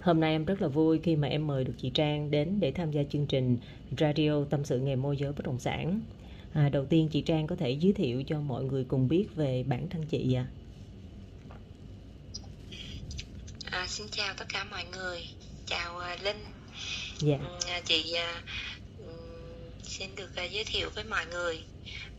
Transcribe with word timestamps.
Hôm 0.00 0.20
nay 0.20 0.32
em 0.32 0.44
rất 0.44 0.62
là 0.62 0.68
vui 0.68 1.00
khi 1.02 1.16
mà 1.16 1.28
em 1.28 1.46
mời 1.46 1.64
được 1.64 1.72
chị 1.82 1.90
Trang 1.94 2.30
đến 2.30 2.60
để 2.60 2.72
tham 2.72 2.90
gia 2.90 3.02
chương 3.12 3.26
trình 3.26 3.58
Radio 3.98 4.44
Tâm 4.50 4.64
sự 4.64 4.78
nghề 4.78 4.96
môi 4.96 5.16
giới 5.16 5.32
bất 5.32 5.44
động 5.44 5.58
sản. 5.58 6.00
À, 6.54 6.68
đầu 6.68 6.86
tiên 6.86 7.08
chị 7.12 7.20
Trang 7.20 7.46
có 7.46 7.56
thể 7.56 7.70
giới 7.70 7.92
thiệu 7.92 8.22
cho 8.26 8.40
mọi 8.40 8.64
người 8.64 8.84
cùng 8.84 9.08
biết 9.08 9.26
về 9.36 9.64
bản 9.66 9.88
thân 9.88 10.06
chị 10.06 10.34
ạ. 10.34 10.46
À. 11.50 11.56
À, 13.70 13.86
xin 13.88 14.06
chào 14.10 14.34
tất 14.36 14.44
cả 14.48 14.64
mọi 14.70 14.84
người, 14.92 15.20
chào 15.66 15.96
uh, 15.96 16.22
Linh. 16.24 16.44
Dạ. 17.18 17.38
Ừ, 17.38 17.80
chị 17.84 18.14
uh, 18.14 19.08
xin 19.82 20.10
được 20.16 20.30
uh, 20.44 20.50
giới 20.50 20.64
thiệu 20.64 20.90
với 20.94 21.04
mọi 21.04 21.26
người. 21.26 21.60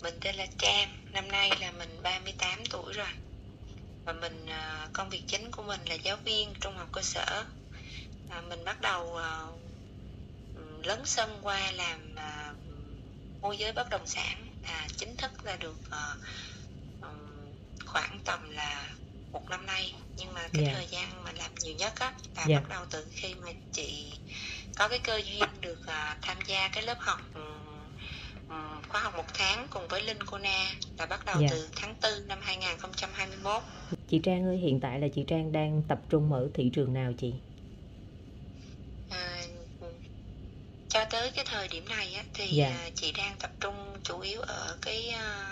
Mình 0.03 0.13
tên 0.21 0.35
là 0.35 0.47
Trang, 0.57 0.89
năm 1.13 1.27
nay 1.27 1.49
là 1.61 1.71
mình 1.71 1.89
38 2.03 2.59
tuổi 2.71 2.93
rồi. 2.93 3.07
Và 4.05 4.13
mình 4.13 4.45
uh, 4.45 4.93
công 4.93 5.09
việc 5.09 5.21
chính 5.27 5.51
của 5.51 5.63
mình 5.63 5.79
là 5.89 5.95
giáo 5.95 6.17
viên 6.25 6.49
trung 6.61 6.73
học 6.77 6.89
cơ 6.91 7.01
sở. 7.01 7.45
À, 8.31 8.41
mình 8.49 8.63
bắt 8.65 8.81
đầu 8.81 9.03
uh, 9.03 10.85
lấn 10.85 11.05
sân 11.05 11.39
qua 11.41 11.71
làm 11.71 12.15
uh, 12.15 12.57
môi 13.41 13.57
giới 13.57 13.73
bất 13.73 13.89
động 13.89 14.07
sản 14.07 14.47
à, 14.63 14.87
chính 14.97 15.15
thức 15.17 15.31
là 15.45 15.55
được 15.55 15.77
um, 17.01 17.09
khoảng 17.85 18.19
tầm 18.25 18.49
là 18.51 18.89
một 19.31 19.49
năm 19.49 19.65
nay 19.65 19.93
nhưng 20.17 20.33
mà 20.33 20.47
cái 20.53 20.63
Dạ. 20.65 20.71
thời 20.73 20.87
gian 20.87 21.23
mà 21.23 21.31
làm 21.31 21.51
nhiều 21.55 21.75
nhất 21.75 21.93
á 21.99 22.13
là 22.35 22.45
Dạ. 22.47 22.55
bắt 22.59 22.69
đầu 22.69 22.85
từ 22.91 23.05
khi 23.11 23.35
mà 23.35 23.47
chị 23.71 24.11
có 24.75 24.87
cái 24.87 24.99
cơ 24.99 25.21
duyên 25.25 25.49
được 25.61 25.87
à, 25.87 26.17
tham 26.21 26.37
gia 26.47 26.67
cái 26.67 26.83
lớp 26.83 26.97
học 26.99 27.19
ừm, 27.33 28.81
khóa 28.89 29.01
học 29.01 29.13
một 29.17 29.25
tháng 29.33 29.67
cùng 29.69 29.87
với 29.87 30.01
Linh 30.01 30.23
Cô 30.25 30.37
Na 30.37 30.71
là 30.97 31.05
bắt 31.05 31.25
đầu 31.25 31.35
Dạ. 31.41 31.47
từ 31.51 31.69
tháng 31.75 31.95
4 32.01 32.27
năm 32.27 32.39
2021 32.41 33.63
Chị 34.09 34.19
Trang 34.23 34.45
ơi, 34.45 34.57
hiện 34.57 34.79
tại 34.79 34.99
là 34.99 35.07
chị 35.15 35.23
Trang 35.27 35.51
đang 35.51 35.81
tập 35.87 36.01
trung 36.09 36.33
ở 36.33 36.49
thị 36.53 36.71
trường 36.73 36.93
nào 36.93 37.13
chị? 37.17 37.33
à, 39.09 39.41
cho 40.89 41.05
tới 41.11 41.31
cái 41.35 41.45
thời 41.47 41.59
điểm 41.71 41.85
này 41.89 42.13
á, 42.13 42.23
thì 42.33 42.47
Dạ. 42.47 42.67
à, 42.69 42.89
chị 42.95 43.11
đang 43.17 43.35
tập 43.39 43.51
trung 43.59 43.75
chủ 44.03 44.19
yếu 44.19 44.41
ở 44.41 44.77
cái 44.81 45.09
à, 45.09 45.45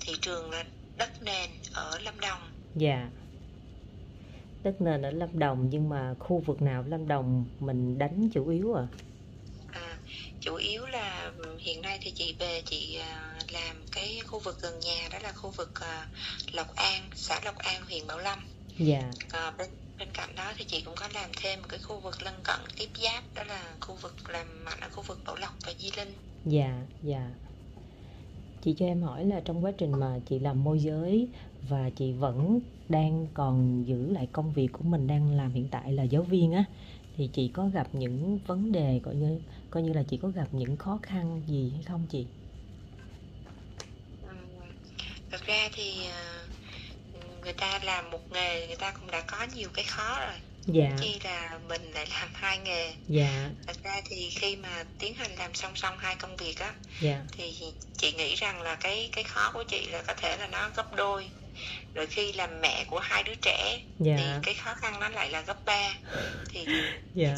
thị 0.00 0.12
trường 0.22 0.50
là 0.50 0.64
đất 0.96 1.22
nền 1.22 1.50
ở 1.72 1.98
Lâm 1.98 2.20
Đồng 2.20 2.40
Dạ. 2.74 3.08
Đất 4.64 4.80
nền 4.80 5.02
ở 5.02 5.10
Lâm 5.10 5.38
Đồng 5.38 5.68
nhưng 5.70 5.88
mà 5.88 6.14
khu 6.18 6.42
vực 6.46 6.62
nào 6.62 6.84
Lâm 6.88 7.08
Đồng 7.08 7.44
mình 7.58 7.98
đánh 7.98 8.28
chủ 8.34 8.48
yếu 8.48 8.74
à? 8.74 8.86
À, 9.72 9.98
chủ 10.40 10.54
yếu 10.54 10.86
là 10.86 11.32
ừm, 11.38 11.58
hiện 11.58 11.82
nay 11.82 11.98
thì 12.02 12.10
chị 12.10 12.36
về 12.38 12.62
chị 12.66 12.98
à, 13.00 13.34
làm 13.52 13.76
cái 13.92 14.20
khu 14.26 14.38
vực 14.38 14.62
gần 14.62 14.80
nhà 14.80 15.08
đó 15.12 15.18
là 15.22 15.32
khu 15.32 15.50
vực 15.50 15.80
à, 15.80 16.08
Lộc 16.52 16.76
An, 16.76 17.02
xã 17.14 17.40
Lộc 17.44 17.58
An, 17.58 17.82
huyện 17.88 18.06
Bảo 18.06 18.18
Lâm. 18.18 18.38
Dạ. 18.78 19.10
À, 19.32 19.50
bên 19.50 19.70
bên 19.98 20.08
cạnh 20.14 20.30
đó 20.36 20.52
thì 20.56 20.64
chị 20.64 20.82
cũng 20.84 20.94
có 20.96 21.08
làm 21.14 21.30
thêm 21.42 21.62
một 21.62 21.66
cái 21.68 21.80
khu 21.82 22.00
vực 22.00 22.22
lân 22.22 22.34
cận 22.44 22.60
tiếp 22.76 22.88
giáp 23.02 23.24
đó 23.34 23.44
là 23.44 23.76
khu 23.80 23.94
vực 23.94 24.30
làm 24.30 24.64
mạnh 24.64 24.80
ở 24.80 24.88
khu 24.88 25.02
vực 25.02 25.18
Bảo 25.26 25.36
Lộc 25.36 25.54
và 25.66 25.72
Di 25.78 25.90
Linh. 25.96 26.14
Dạ, 26.44 26.86
dạ. 27.02 27.30
Chị 28.62 28.74
cho 28.78 28.86
em 28.86 29.02
hỏi 29.02 29.24
là 29.24 29.40
trong 29.44 29.64
quá 29.64 29.72
trình 29.78 29.92
mà 30.00 30.18
chị 30.28 30.38
làm 30.38 30.64
môi 30.64 30.78
giới 30.78 31.28
và 31.68 31.90
chị 31.96 32.12
vẫn 32.12 32.60
đang 32.88 33.26
còn 33.34 33.84
giữ 33.86 34.10
lại 34.12 34.28
công 34.32 34.52
việc 34.52 34.68
của 34.72 34.84
mình 34.84 35.06
đang 35.06 35.36
làm 35.36 35.52
hiện 35.52 35.68
tại 35.70 35.92
là 35.92 36.02
giáo 36.02 36.22
viên 36.22 36.52
á 36.52 36.64
thì 37.16 37.30
chị 37.32 37.48
có 37.48 37.68
gặp 37.68 37.88
những 37.92 38.38
vấn 38.46 38.72
đề 38.72 39.00
coi 39.04 39.14
như 39.14 39.40
coi 39.70 39.82
như 39.82 39.92
là 39.92 40.02
chị 40.02 40.16
có 40.16 40.28
gặp 40.28 40.48
những 40.52 40.76
khó 40.76 40.98
khăn 41.02 41.42
gì 41.46 41.70
hay 41.74 41.82
không 41.82 42.06
chị? 42.10 42.26
Thật 45.30 45.40
ra 45.46 45.68
thì 45.72 46.06
à, 46.06 46.35
người 47.46 47.52
ta 47.54 47.78
làm 47.82 48.10
một 48.10 48.32
nghề 48.32 48.66
người 48.66 48.76
ta 48.76 48.90
cũng 48.90 49.10
đã 49.10 49.20
có 49.20 49.46
nhiều 49.54 49.68
cái 49.74 49.84
khó 49.84 50.20
rồi. 50.20 50.36
Dạ, 50.66 50.90
Chi 51.00 51.20
là 51.24 51.58
mình 51.68 51.92
lại 51.92 52.06
làm 52.10 52.28
hai 52.34 52.58
nghề. 52.58 52.92
dạ, 53.08 53.48
Thật 53.66 53.76
ra 53.84 54.00
thì 54.04 54.30
khi 54.30 54.56
mà 54.56 54.84
tiến 54.98 55.14
hành 55.14 55.30
làm 55.38 55.54
song 55.54 55.72
song 55.76 55.94
hai 55.98 56.16
công 56.16 56.36
việc 56.36 56.58
á 56.58 56.72
dạ, 57.00 57.20
thì 57.32 57.54
chị 57.98 58.12
nghĩ 58.12 58.34
rằng 58.34 58.62
là 58.62 58.74
cái 58.74 59.08
cái 59.12 59.24
khó 59.24 59.50
của 59.54 59.64
chị 59.68 59.86
là 59.86 60.02
có 60.06 60.14
thể 60.14 60.36
là 60.36 60.46
nó 60.46 60.70
gấp 60.76 60.94
đôi. 60.94 61.28
Rồi 61.94 62.06
khi 62.06 62.32
làm 62.32 62.60
mẹ 62.60 62.84
của 62.90 62.98
hai 62.98 63.22
đứa 63.22 63.34
trẻ 63.42 63.80
thì 63.98 64.04
dạ, 64.06 64.40
cái 64.42 64.54
khó 64.54 64.74
khăn 64.74 65.00
nó 65.00 65.08
lại 65.08 65.30
là 65.30 65.40
gấp 65.40 65.64
ba. 65.64 65.94
Thì 66.48 66.66
dạ, 67.14 67.36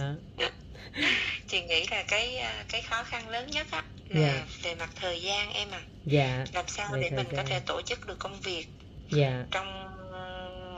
chị 1.48 1.62
nghĩ 1.62 1.86
là 1.90 2.02
cái 2.08 2.44
cái 2.68 2.82
khó 2.82 3.02
khăn 3.02 3.28
lớn 3.28 3.50
nhất 3.50 3.66
á 3.70 3.82
là 4.08 4.20
Dạ. 4.20 4.46
về 4.62 4.74
mặt 4.74 4.90
thời 4.96 5.22
gian 5.22 5.52
em 5.52 5.70
à 5.70 5.80
dạ, 6.04 6.44
làm 6.52 6.64
sao 6.68 6.88
Về 6.92 7.00
để 7.02 7.10
mình 7.16 7.26
có 7.30 7.36
gian. 7.36 7.46
thể 7.46 7.60
tổ 7.60 7.82
chức 7.82 8.06
được 8.06 8.18
công 8.18 8.40
việc 8.40 8.66
dạ, 9.10 9.44
trong 9.50 9.88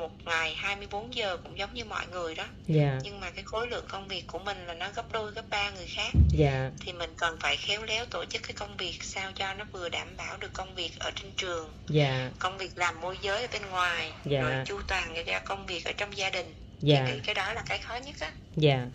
một 0.01 0.11
ngày 0.27 0.55
24 0.55 1.15
giờ 1.15 1.37
cũng 1.37 1.59
giống 1.59 1.75
như 1.75 1.85
mọi 1.85 2.07
người 2.13 2.35
đó. 2.35 2.47
Dạ, 2.67 2.99
nhưng 3.05 3.21
mà 3.21 3.31
cái 3.31 3.45
khối 3.45 3.69
lượng 3.69 3.85
công 3.89 4.09
việc 4.09 4.27
của 4.27 4.39
mình 4.39 4.67
là 4.67 4.75
nó 4.75 4.91
gấp 4.95 5.13
đôi 5.13 5.33
gấp 5.33 5.45
ba 5.51 5.71
người 5.71 5.87
khác. 5.87 6.13
Dạ, 6.31 6.71
thì 6.81 6.93
mình 6.93 7.11
cần 7.17 7.37
phải 7.41 7.57
khéo 7.57 7.83
léo 7.83 8.05
tổ 8.07 8.25
chức 8.25 8.43
cái 8.43 8.53
công 8.53 8.77
việc 8.77 9.03
sao 9.03 9.33
cho 9.35 9.55
nó 9.55 9.65
vừa 9.73 9.89
đảm 9.89 10.09
bảo 10.17 10.37
được 10.37 10.53
công 10.53 10.75
việc 10.75 10.91
ở 10.99 11.11
trên 11.17 11.33
trường. 11.37 11.73
Dạ, 11.89 12.31
công 12.39 12.59
việc 12.59 12.79
làm 12.79 13.01
môi 13.01 13.19
giới 13.23 13.43
ở 13.43 13.49
bên 13.53 13.63
ngoài 13.71 14.13
Dạ. 14.25 14.41
rồi 14.43 14.53
chu 14.67 14.81
toàn 14.89 15.13
cái 15.27 15.41
công 15.45 15.67
việc 15.67 15.85
ở 15.85 15.93
trong 15.97 16.17
gia 16.17 16.31
đình. 16.31 16.47
Dạ. 16.81 17.07
thì 17.09 17.21
cái 17.25 17.35
đó 17.35 17.53
là 17.53 17.63
cái 17.67 17.79
khó 17.79 17.95
nhất 17.95 18.15
á. 18.21 18.33
Dạ. 18.57 18.87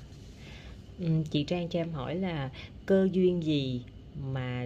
Ừm, 0.99 1.23
Chị 1.23 1.43
Trang 1.43 1.69
cho 1.69 1.79
em 1.79 1.93
hỏi 1.93 2.15
là 2.15 2.49
cơ 2.85 3.07
duyên 3.11 3.43
gì 3.43 3.85
mà 4.15 4.65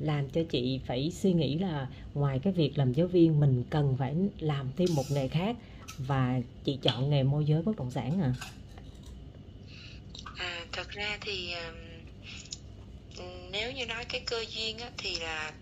làm 0.00 0.30
cho 0.30 0.40
chị 0.50 0.80
phải 0.86 1.10
suy 1.10 1.32
nghĩ 1.32 1.58
là 1.58 1.86
ngoài 2.14 2.40
cái 2.44 2.52
việc 2.52 2.78
làm 2.78 2.92
giáo 2.92 3.06
viên 3.06 3.40
mình 3.40 3.64
cần 3.70 3.96
phải 3.98 4.14
làm 4.38 4.70
thêm 4.76 4.88
một 4.94 5.10
nghề 5.10 5.28
khác. 5.28 5.56
Và 5.98 6.40
chị 6.64 6.78
chọn 6.82 7.10
nghề 7.10 7.22
môi 7.22 7.44
giới 7.44 7.62
bất 7.62 7.76
động 7.76 7.90
sản 7.90 8.20
à? 8.22 8.34
à 10.36 10.64
thật 10.72 10.88
ra 10.90 11.18
thì 11.20 11.54
nếu 13.50 13.72
như 13.72 13.86
nói 13.86 14.04
cái 14.04 14.20
cơ 14.26 14.44
duyên 14.50 14.78
á 14.78 14.90
thì 14.98 15.16
là 15.20 15.52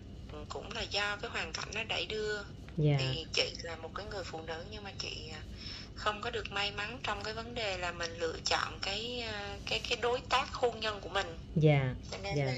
cũng 0.49 0.71
là 0.71 0.81
do 0.81 1.17
cái 1.21 1.31
hoàn 1.31 1.53
cảnh 1.53 1.69
nó 1.75 1.83
đẩy 1.83 2.05
đưa. 2.05 2.43
Dạ, 2.77 2.97
thì 2.99 3.25
chị 3.33 3.53
là 3.63 3.75
một 3.75 3.89
cái 3.95 4.05
người 4.11 4.23
phụ 4.23 4.41
nữ 4.47 4.65
nhưng 4.71 4.83
mà 4.83 4.91
chị 4.99 5.29
à, 5.33 5.41
không 5.95 6.21
có 6.21 6.29
được 6.29 6.51
may 6.51 6.71
mắn 6.71 6.99
trong 7.03 7.23
cái 7.23 7.33
vấn 7.33 7.55
đề 7.55 7.77
là 7.77 7.91
mình 7.91 8.11
lựa 8.19 8.35
chọn 8.45 8.79
cái 8.81 9.19
à, 9.21 9.57
cái 9.69 9.79
cái 9.89 9.97
đối 10.01 10.19
tác 10.29 10.53
hôn 10.53 10.79
nhân 10.79 10.99
của 11.01 11.09
mình. 11.09 11.27
Dạ, 11.55 11.95
cho 12.11 12.17
nên 12.23 12.37
Dạ. 12.37 12.45
là 12.45 12.53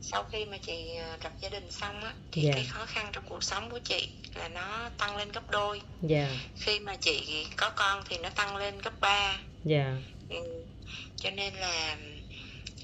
sau 0.00 0.22
khi 0.24 0.44
mà 0.44 0.58
chị 0.62 0.96
à, 0.96 1.18
lập 1.24 1.32
gia 1.40 1.48
đình 1.48 1.70
xong 1.70 2.04
á 2.04 2.14
thì 2.32 2.42
Dạ. 2.42 2.52
cái 2.54 2.64
khó 2.64 2.86
khăn 2.86 3.10
trong 3.12 3.24
cuộc 3.28 3.44
sống 3.44 3.70
của 3.70 3.78
chị 3.84 4.08
là 4.34 4.48
nó 4.48 4.88
tăng 4.98 5.16
lên 5.16 5.32
gấp 5.32 5.50
đôi 5.50 5.80
dạ, 6.00 6.28
khi 6.54 6.80
mà 6.80 6.96
chị 7.00 7.46
có 7.56 7.70
con 7.76 8.02
thì 8.08 8.18
nó 8.18 8.30
tăng 8.30 8.56
lên 8.56 8.78
gấp 8.78 9.00
3 9.00 9.38
dạ, 9.64 9.96
ừ. 10.28 10.36
cho 11.16 11.30
nên 11.30 11.54
là 11.54 11.96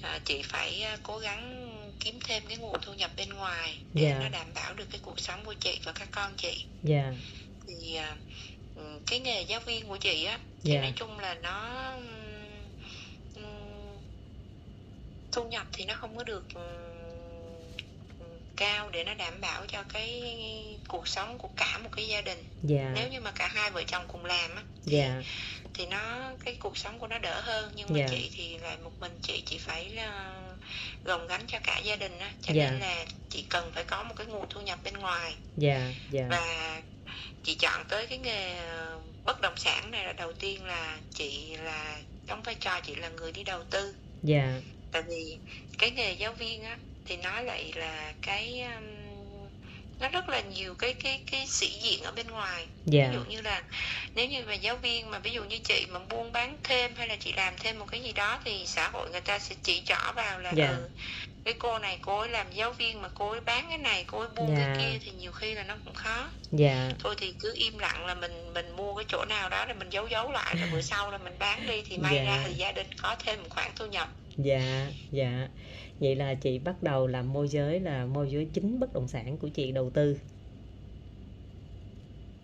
à, 0.02 0.18
chị 0.24 0.42
phải 0.44 0.82
à, 0.82 0.96
cố 1.02 1.18
gắng 1.18 1.92
kiếm 2.00 2.18
thêm 2.24 2.42
cái 2.48 2.56
nguồn 2.56 2.76
thu 2.82 2.94
nhập 2.94 3.10
bên 3.16 3.28
ngoài 3.30 3.78
để 3.94 4.02
Dạ. 4.02 4.18
nó 4.20 4.28
đảm 4.28 4.52
bảo 4.54 4.74
được 4.74 4.86
cái 4.90 5.00
cuộc 5.02 5.20
sống 5.20 5.44
của 5.44 5.54
chị 5.60 5.80
và 5.84 5.92
các 5.92 6.08
con 6.12 6.34
chị 6.36 6.66
dạ, 6.82 7.12
thì 7.66 7.94
à, 7.96 8.16
ừ, 8.74 9.00
cái 9.06 9.20
nghề 9.20 9.42
giáo 9.42 9.60
viên 9.60 9.88
của 9.88 9.96
chị 9.96 10.24
á 10.24 10.40
thì 10.64 10.78
nói 10.78 10.92
chung 10.96 11.18
là 11.18 11.34
nó 11.34 11.90
ừm, 13.34 14.00
thu 15.32 15.44
nhập 15.48 15.66
thì 15.72 15.84
nó 15.84 15.94
không 15.94 16.16
có 16.16 16.24
được 16.24 16.48
ừm, 16.54 16.85
cao 18.56 18.90
để 18.90 19.04
nó 19.04 19.14
đảm 19.14 19.40
bảo 19.40 19.66
cho 19.68 19.82
cái 19.92 20.22
cuộc 20.88 21.08
sống 21.08 21.38
của 21.38 21.48
cả 21.56 21.78
một 21.78 21.88
cái 21.96 22.08
gia 22.08 22.20
đình. 22.20 22.44
Dạ, 22.62 22.92
nếu 22.94 23.08
như 23.08 23.20
mà 23.20 23.30
cả 23.30 23.48
hai 23.48 23.70
vợ 23.70 23.82
chồng 23.86 24.04
cùng 24.08 24.24
làm 24.24 24.56
á 24.56 24.62
dạ, 24.84 25.22
thì 25.74 25.86
nó 25.86 26.30
cái 26.44 26.54
cuộc 26.60 26.76
sống 26.78 26.98
của 26.98 27.06
nó 27.06 27.18
đỡ 27.18 27.40
hơn. 27.40 27.72
Nhưng 27.76 27.86
mà 27.90 27.98
Dạ. 27.98 28.06
chị 28.10 28.30
thì 28.34 28.58
lại 28.58 28.76
một 28.84 28.92
mình 29.00 29.12
chị 29.22 29.42
chị 29.46 29.58
phải 29.58 29.88
là 29.90 30.34
gồng 31.04 31.26
gánh 31.26 31.44
cho 31.46 31.58
cả 31.64 31.78
gia 31.78 31.96
đình 31.96 32.18
á. 32.18 32.32
Cho 32.42 32.54
Dạ. 32.54 32.70
nên 32.70 32.80
là 32.80 33.04
chị 33.30 33.44
cần 33.48 33.70
phải 33.74 33.84
có 33.84 34.02
một 34.02 34.14
cái 34.16 34.26
nguồn 34.26 34.46
thu 34.50 34.60
nhập 34.60 34.78
bên 34.84 34.94
ngoài. 34.94 35.34
Dạ, 35.56 35.92
dạ, 36.10 36.26
và 36.30 36.80
chị 37.44 37.54
chọn 37.54 37.84
tới 37.88 38.06
cái 38.06 38.18
nghề 38.18 38.58
ờ, 38.58 39.00
bất 39.24 39.40
động 39.40 39.56
sản 39.56 39.90
này 39.90 40.04
là 40.04 40.12
đầu 40.12 40.32
tiên 40.32 40.64
là 40.64 40.98
chị 41.14 41.56
là 41.56 41.98
đóng 42.26 42.42
vai 42.42 42.54
trò 42.54 42.80
chị 42.80 42.94
là 42.94 43.08
người 43.08 43.32
đi 43.32 43.44
đầu 43.44 43.64
tư. 43.70 43.94
Dạ, 44.22 44.60
tại 44.92 45.02
vì 45.02 45.38
cái 45.78 45.90
nghề 45.90 46.12
giáo 46.12 46.32
viên 46.32 46.62
á 46.64 46.78
thì 47.06 47.16
nó 47.16 47.40
lại 47.40 47.72
là 47.76 48.12
cái 48.22 48.62
um, 48.76 48.84
nó 50.00 50.08
rất 50.08 50.28
là 50.28 50.40
nhiều 50.40 50.74
cái 50.74 50.92
cái 50.94 51.20
cái 51.30 51.46
sĩ 51.46 51.68
diện 51.82 52.02
ở 52.02 52.12
bên 52.12 52.26
ngoài 52.26 52.66
dạ, 52.84 53.08
ví 53.08 53.14
dụ 53.14 53.24
như 53.24 53.40
là 53.40 53.62
nếu 54.14 54.26
như 54.28 54.44
mà 54.46 54.54
giáo 54.54 54.76
viên 54.76 55.10
mà 55.10 55.18
ví 55.18 55.30
dụ 55.30 55.44
như 55.44 55.58
chị 55.58 55.86
mà 55.90 55.98
buôn 56.10 56.32
bán 56.32 56.56
thêm 56.64 56.94
hay 56.96 57.08
là 57.08 57.16
chị 57.16 57.32
làm 57.32 57.54
thêm 57.58 57.78
một 57.78 57.86
cái 57.90 58.00
gì 58.02 58.12
đó 58.12 58.38
thì 58.44 58.62
xã 58.66 58.88
hội 58.92 59.10
người 59.10 59.20
ta 59.20 59.38
sẽ 59.38 59.54
chỉ 59.62 59.82
trỏ 59.84 60.12
vào 60.16 60.38
là 60.40 60.52
Dạ. 60.56 60.68
ừ, 60.68 60.88
cái 61.44 61.54
cô 61.58 61.78
này 61.78 61.98
cô 62.02 62.18
ấy 62.20 62.28
làm 62.28 62.46
giáo 62.52 62.72
viên 62.72 63.02
mà 63.02 63.08
cô 63.14 63.30
ấy 63.30 63.40
bán 63.40 63.66
cái 63.68 63.78
này 63.78 64.04
cô 64.06 64.18
ấy 64.18 64.28
buôn 64.36 64.54
Dạ. 64.58 64.64
cái 64.64 64.76
kia 64.92 64.98
thì 65.04 65.10
nhiều 65.10 65.32
khi 65.32 65.54
là 65.54 65.62
nó 65.62 65.74
cũng 65.84 65.94
khó 65.94 66.28
dạ, 66.52 66.90
thôi 66.98 67.14
thì 67.18 67.34
cứ 67.40 67.52
im 67.56 67.78
lặng 67.78 68.06
là 68.06 68.14
mình 68.14 68.52
mình 68.54 68.76
mua 68.76 68.94
cái 68.94 69.04
chỗ 69.08 69.24
nào 69.28 69.48
đó 69.48 69.64
rồi 69.66 69.74
mình 69.78 69.88
giấu 69.90 70.06
giấu 70.08 70.30
lại 70.32 70.54
rồi 70.60 70.68
bữa 70.72 70.80
sau 70.80 71.10
là 71.10 71.18
mình 71.18 71.34
bán 71.38 71.66
đi 71.66 71.82
thì 71.88 71.98
may 71.98 72.14
Dạ. 72.14 72.24
ra 72.24 72.44
thì 72.46 72.54
gia 72.54 72.72
đình 72.72 72.86
có 73.02 73.16
thêm 73.24 73.42
một 73.42 73.48
khoản 73.50 73.70
thu 73.76 73.86
nhập 73.86 74.08
dạ, 74.36 74.86
dạ. 75.10 75.48
Vậy 76.00 76.16
là 76.16 76.34
chị 76.34 76.58
bắt 76.58 76.82
đầu 76.82 77.06
làm 77.06 77.32
môi 77.32 77.48
giới 77.48 77.80
là 77.80 78.06
môi 78.06 78.30
giới 78.30 78.50
chính 78.54 78.80
bất 78.80 78.92
động 78.92 79.08
sản 79.08 79.38
của 79.38 79.48
chị 79.48 79.72
đầu 79.72 79.90
tư. 79.90 80.16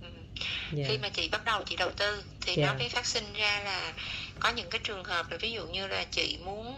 ừ. 0.00 0.08
Dạ, 0.70 0.84
khi 0.88 0.98
mà 0.98 1.08
chị 1.08 1.28
bắt 1.32 1.44
đầu 1.44 1.62
chị 1.66 1.76
đầu 1.76 1.90
tư 1.96 2.24
thì 2.40 2.56
Dạ. 2.56 2.66
nó 2.66 2.74
mới 2.78 2.88
phát 2.88 3.06
sinh 3.06 3.32
ra 3.32 3.60
là 3.64 3.92
có 4.40 4.48
những 4.50 4.70
cái 4.70 4.80
trường 4.84 5.04
hợp 5.04 5.30
là 5.30 5.36
ví 5.40 5.52
dụ 5.52 5.66
như 5.66 5.86
là 5.86 6.04
chị 6.10 6.38
muốn 6.44 6.74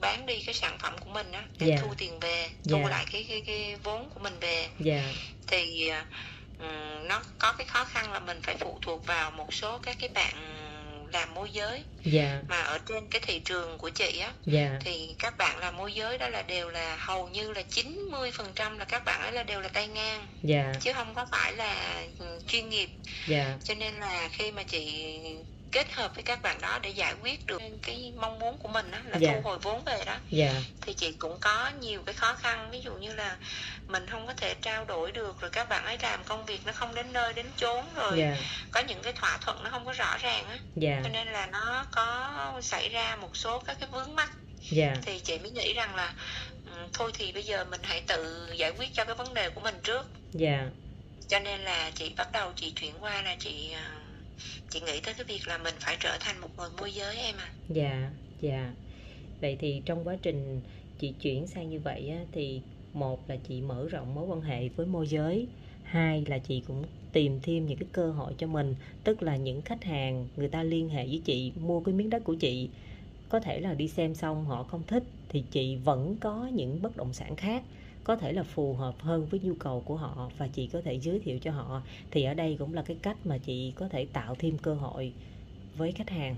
bán 0.00 0.26
đi 0.26 0.42
cái 0.46 0.54
sản 0.54 0.76
phẩm 0.78 0.98
của 0.98 1.10
mình 1.10 1.32
á 1.32 1.48
để 1.58 1.66
Dạ. 1.68 1.76
thu 1.80 1.94
tiền 1.98 2.20
về 2.20 2.48
thu 2.70 2.78
Dạ. 2.82 2.88
lại 2.90 3.04
cái 3.12 3.24
cái 3.28 3.42
cái 3.46 3.76
vốn 3.76 4.10
của 4.10 4.20
mình 4.20 4.38
về 4.40 4.68
dạ 4.78 5.12
thì 5.46 5.90
ừm, 6.58 7.08
nó 7.08 7.22
có 7.38 7.52
cái 7.58 7.66
khó 7.66 7.84
khăn 7.84 8.12
là 8.12 8.20
mình 8.20 8.40
phải 8.42 8.56
phụ 8.56 8.78
thuộc 8.82 9.06
vào 9.06 9.30
một 9.30 9.54
số 9.54 9.78
các 9.78 9.96
cái 10.00 10.10
bạn 10.14 10.34
làm 11.12 11.34
môi 11.34 11.50
giới. 11.52 11.82
Dạ. 12.04 12.40
Mà 12.48 12.60
ở 12.60 12.78
trên 12.88 13.06
cái 13.10 13.20
thị 13.24 13.40
trường 13.44 13.78
của 13.78 13.90
chị 13.90 14.18
á 14.18 14.32
dạ. 14.46 14.78
thì 14.84 15.14
các 15.18 15.38
bạn 15.38 15.58
làm 15.58 15.76
môi 15.76 15.92
giới 15.92 16.18
đó 16.18 16.28
là 16.28 16.42
đều 16.42 16.68
là 16.68 16.96
hầu 16.96 17.28
như 17.28 17.52
là 17.52 17.62
90% 17.70 18.78
là 18.78 18.84
các 18.84 19.04
bạn 19.04 19.20
ấy 19.20 19.32
là 19.32 19.42
đều 19.42 19.60
là 19.60 19.68
tay 19.68 19.88
ngang. 19.88 20.26
Dạ. 20.42 20.72
Chứ 20.80 20.92
không 20.92 21.14
có 21.14 21.26
phải 21.30 21.52
là 21.52 22.02
chuyên 22.46 22.68
nghiệp. 22.68 22.90
Dạ. 23.28 23.58
Cho 23.64 23.74
nên 23.74 23.94
là 23.94 24.28
khi 24.32 24.52
mà 24.52 24.62
chị 24.62 25.18
kết 25.72 25.92
hợp 25.92 26.14
với 26.14 26.22
các 26.22 26.42
bạn 26.42 26.60
đó 26.60 26.78
để 26.82 26.90
giải 26.90 27.14
quyết 27.22 27.46
được 27.46 27.62
cái 27.82 28.12
mong 28.16 28.38
muốn 28.38 28.58
của 28.58 28.68
mình 28.68 28.90
đó 28.90 28.98
là 29.04 29.18
Dạ. 29.18 29.32
thu 29.34 29.40
hồi 29.48 29.58
vốn 29.58 29.84
về 29.84 30.02
đó. 30.06 30.16
Dạ. 30.30 30.54
Thì 30.80 30.94
chị 30.94 31.12
cũng 31.12 31.38
có 31.40 31.70
nhiều 31.80 32.02
cái 32.06 32.14
khó 32.14 32.34
khăn 32.34 32.70
ví 32.70 32.80
dụ 32.80 32.94
như 32.94 33.14
là 33.14 33.36
mình 33.86 34.06
không 34.10 34.26
có 34.26 34.32
thể 34.36 34.54
trao 34.62 34.84
đổi 34.84 35.12
được 35.12 35.40
rồi 35.40 35.50
các 35.50 35.68
bạn 35.68 35.84
ấy 35.84 35.98
làm 36.02 36.24
công 36.24 36.44
việc 36.46 36.60
nó 36.66 36.72
không 36.72 36.94
đến 36.94 37.12
nơi 37.12 37.32
đến 37.32 37.46
chốn 37.56 37.84
rồi 37.94 38.18
dạ. 38.18 38.36
có 38.70 38.80
những 38.80 39.02
cái 39.02 39.12
thỏa 39.12 39.38
thuận 39.38 39.64
nó 39.64 39.70
không 39.70 39.84
có 39.84 39.92
rõ 39.92 40.16
ràng 40.18 40.44
á. 40.48 40.58
Dạ. 40.76 41.00
Cho 41.04 41.08
nên 41.08 41.26
là 41.28 41.46
nó 41.46 41.86
có 41.92 42.52
xảy 42.62 42.88
ra 42.88 43.16
một 43.16 43.36
số 43.36 43.58
các 43.58 43.76
cái 43.80 43.88
vướng 43.92 44.16
mắc. 44.16 44.30
Dạ. 44.70 44.94
Thì 45.02 45.18
chị 45.18 45.38
mới 45.38 45.50
nghĩ 45.50 45.74
rằng 45.74 45.94
là 45.94 46.12
ừ, 46.66 46.72
thôi 46.92 47.10
thì 47.14 47.32
bây 47.32 47.42
giờ 47.42 47.64
mình 47.64 47.80
hãy 47.84 48.02
tự 48.06 48.48
giải 48.56 48.70
quyết 48.78 48.88
cho 48.94 49.04
cái 49.04 49.14
vấn 49.14 49.34
đề 49.34 49.50
của 49.50 49.60
mình 49.60 49.74
trước. 49.82 50.06
Dạ. 50.32 50.66
Cho 51.28 51.38
nên 51.38 51.60
là 51.60 51.90
chị 51.94 52.12
bắt 52.16 52.32
đầu 52.32 52.52
chị 52.56 52.70
chuyển 52.70 52.94
qua 53.00 53.22
là 53.22 53.36
chị 53.40 53.72
à, 53.72 53.90
chị 54.70 54.80
nghĩ 54.80 55.00
tới 55.00 55.14
cái 55.14 55.24
việc 55.24 55.48
là 55.48 55.58
mình 55.58 55.74
phải 55.80 55.96
trở 56.00 56.16
thành 56.20 56.40
một 56.40 56.48
người 56.58 56.68
môi 56.80 56.92
giới 56.92 57.16
em 57.16 57.36
à 57.36 57.52
dạ 57.68 58.10
dạ. 58.40 58.72
Vậy 59.40 59.56
thì 59.60 59.82
trong 59.86 60.04
quá 60.08 60.16
trình 60.22 60.60
chị 60.98 61.12
chuyển 61.20 61.46
sang 61.46 61.70
như 61.70 61.80
vậy 61.80 62.08
á, 62.08 62.24
thì 62.32 62.60
một 62.92 63.30
là 63.30 63.36
chị 63.48 63.60
mở 63.60 63.88
rộng 63.90 64.14
mối 64.14 64.26
quan 64.26 64.40
hệ 64.40 64.68
với 64.68 64.86
môi 64.86 65.06
giới 65.06 65.46
hai 65.82 66.24
là 66.28 66.38
chị 66.38 66.62
cũng 66.66 66.84
tìm 67.12 67.40
thêm 67.42 67.66
những 67.66 67.78
cái 67.78 67.88
cơ 67.92 68.10
hội 68.10 68.34
cho 68.38 68.46
mình 68.46 68.74
tức 69.04 69.22
là 69.22 69.36
những 69.36 69.62
khách 69.62 69.84
hàng 69.84 70.28
người 70.36 70.48
ta 70.48 70.62
liên 70.62 70.88
hệ 70.88 71.06
với 71.06 71.22
chị 71.24 71.52
mua 71.60 71.80
cái 71.80 71.94
miếng 71.94 72.10
đất 72.10 72.24
của 72.24 72.34
chị. 72.34 72.68
Có 73.28 73.40
thể 73.40 73.60
là 73.60 73.74
đi 73.74 73.88
xem 73.88 74.14
xong 74.14 74.44
họ 74.46 74.62
không 74.62 74.82
thích 74.86 75.02
thì 75.28 75.44
chị 75.50 75.76
vẫn 75.76 76.16
có 76.20 76.46
những 76.52 76.82
bất 76.82 76.96
động 76.96 77.12
sản 77.12 77.36
khác 77.36 77.62
có 78.04 78.16
thể 78.16 78.32
là 78.32 78.42
phù 78.42 78.74
hợp 78.74 78.96
hơn 79.02 79.26
với 79.26 79.40
nhu 79.40 79.54
cầu 79.54 79.80
của 79.80 79.96
họ 79.96 80.30
và 80.36 80.48
chị 80.48 80.66
có 80.66 80.80
thể 80.84 80.94
giới 81.00 81.20
thiệu 81.20 81.38
cho 81.42 81.52
họ. 81.52 81.82
Thì 82.10 82.24
ở 82.24 82.34
đây 82.34 82.56
cũng 82.58 82.74
là 82.74 82.82
cái 82.82 82.96
cách 83.02 83.26
mà 83.26 83.38
chị 83.38 83.72
có 83.76 83.88
thể 83.88 84.06
tạo 84.12 84.34
thêm 84.34 84.58
cơ 84.58 84.74
hội 84.74 85.14
với 85.74 85.92
khách 85.92 86.10
hàng. 86.10 86.36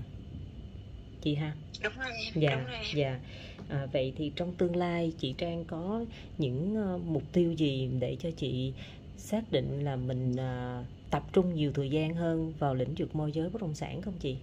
Chị 1.21 1.35
ha? 1.35 1.55
Đúng 1.83 1.93
rồi 1.97 2.11
em 2.25 2.33
dạ 2.35 2.55
đúng 2.55 2.65
rồi 2.65 2.75
em. 2.75 2.85
dạ. 2.93 3.19
À, 3.69 3.85
vậy 3.93 4.13
thì 4.15 4.31
trong 4.35 4.55
tương 4.57 4.75
lai 4.75 5.13
chị 5.19 5.33
Trang 5.37 5.65
có 5.65 6.05
những 6.37 6.75
ờ, 6.75 6.97
mục 6.97 7.23
tiêu 7.31 7.51
gì 7.53 7.89
để 7.99 8.17
cho 8.19 8.29
chị 8.37 8.73
xác 9.17 9.51
định 9.51 9.83
là 9.85 9.95
mình 9.95 10.35
à, 10.39 10.85
tập 11.09 11.23
trung 11.33 11.53
nhiều 11.55 11.71
thời 11.73 11.89
gian 11.89 12.15
hơn 12.15 12.53
vào 12.59 12.75
lĩnh 12.75 12.95
vực 12.97 13.15
môi 13.15 13.31
giới 13.31 13.49
bất 13.49 13.61
động 13.61 13.75
sản 13.75 14.01
không 14.01 14.17
chị? 14.19 14.37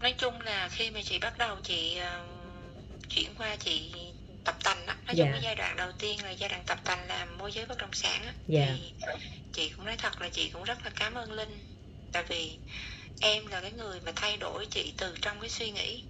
Nói 0.00 0.14
chung 0.18 0.40
là 0.40 0.68
khi 0.68 0.90
mà 0.90 1.00
chị 1.04 1.18
bắt 1.18 1.38
đầu 1.38 1.56
chị 1.62 1.98
ừm, 1.98 2.39
chuyển 3.14 3.34
qua 3.38 3.56
chị 3.56 3.92
tập 4.44 4.56
tành 4.64 4.86
á. 4.86 4.94
Nói 5.06 5.14
chung 5.16 5.26
Dạ. 5.26 5.32
cái 5.32 5.40
giai 5.42 5.54
đoạn 5.54 5.76
đầu 5.76 5.92
tiên 5.98 6.24
là 6.24 6.30
giai 6.30 6.48
đoạn 6.50 6.62
tập 6.66 6.78
tành 6.84 7.06
làm 7.08 7.38
môi 7.38 7.52
giới 7.52 7.66
bất 7.66 7.78
động 7.78 7.92
sản 7.92 8.22
á. 8.26 8.32
Dạ. 8.48 8.66
thì 8.76 8.92
chị 9.52 9.68
cũng 9.76 9.84
nói 9.86 9.96
thật 9.98 10.20
là 10.20 10.28
chị 10.28 10.50
cũng 10.52 10.64
rất 10.64 10.78
là 10.84 10.90
cảm 10.96 11.14
ơn 11.14 11.32
linh. 11.32 11.58
Tại 12.12 12.22
vì 12.28 12.50
em 13.20 13.46
là 13.46 13.60
cái 13.60 13.72
người 13.72 14.00
mà 14.00 14.12
thay 14.16 14.36
đổi 14.36 14.66
chị 14.66 14.92
từ 14.96 15.14
trong 15.22 15.40
cái 15.40 15.50
suy 15.50 15.70
nghĩ. 15.70 16.02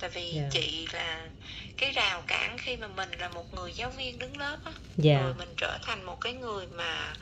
Tại 0.00 0.10
vì 0.10 0.32
Dạ. 0.32 0.48
chị 0.52 0.86
là 0.92 1.28
cái 1.76 1.90
rào 1.90 2.22
cản 2.26 2.58
khi 2.58 2.76
mà 2.76 2.86
mình 2.88 3.10
là 3.18 3.28
một 3.28 3.54
người 3.54 3.72
giáo 3.72 3.90
viên 3.90 4.18
đứng 4.18 4.36
lớp 4.36 4.56
á. 4.64 4.72
Dạ. 4.96 5.22
Rồi 5.22 5.34
mình 5.34 5.54
trở 5.56 5.78
thành 5.82 6.04
một 6.04 6.20
cái 6.20 6.32
người 6.32 6.66
mà 6.66 7.14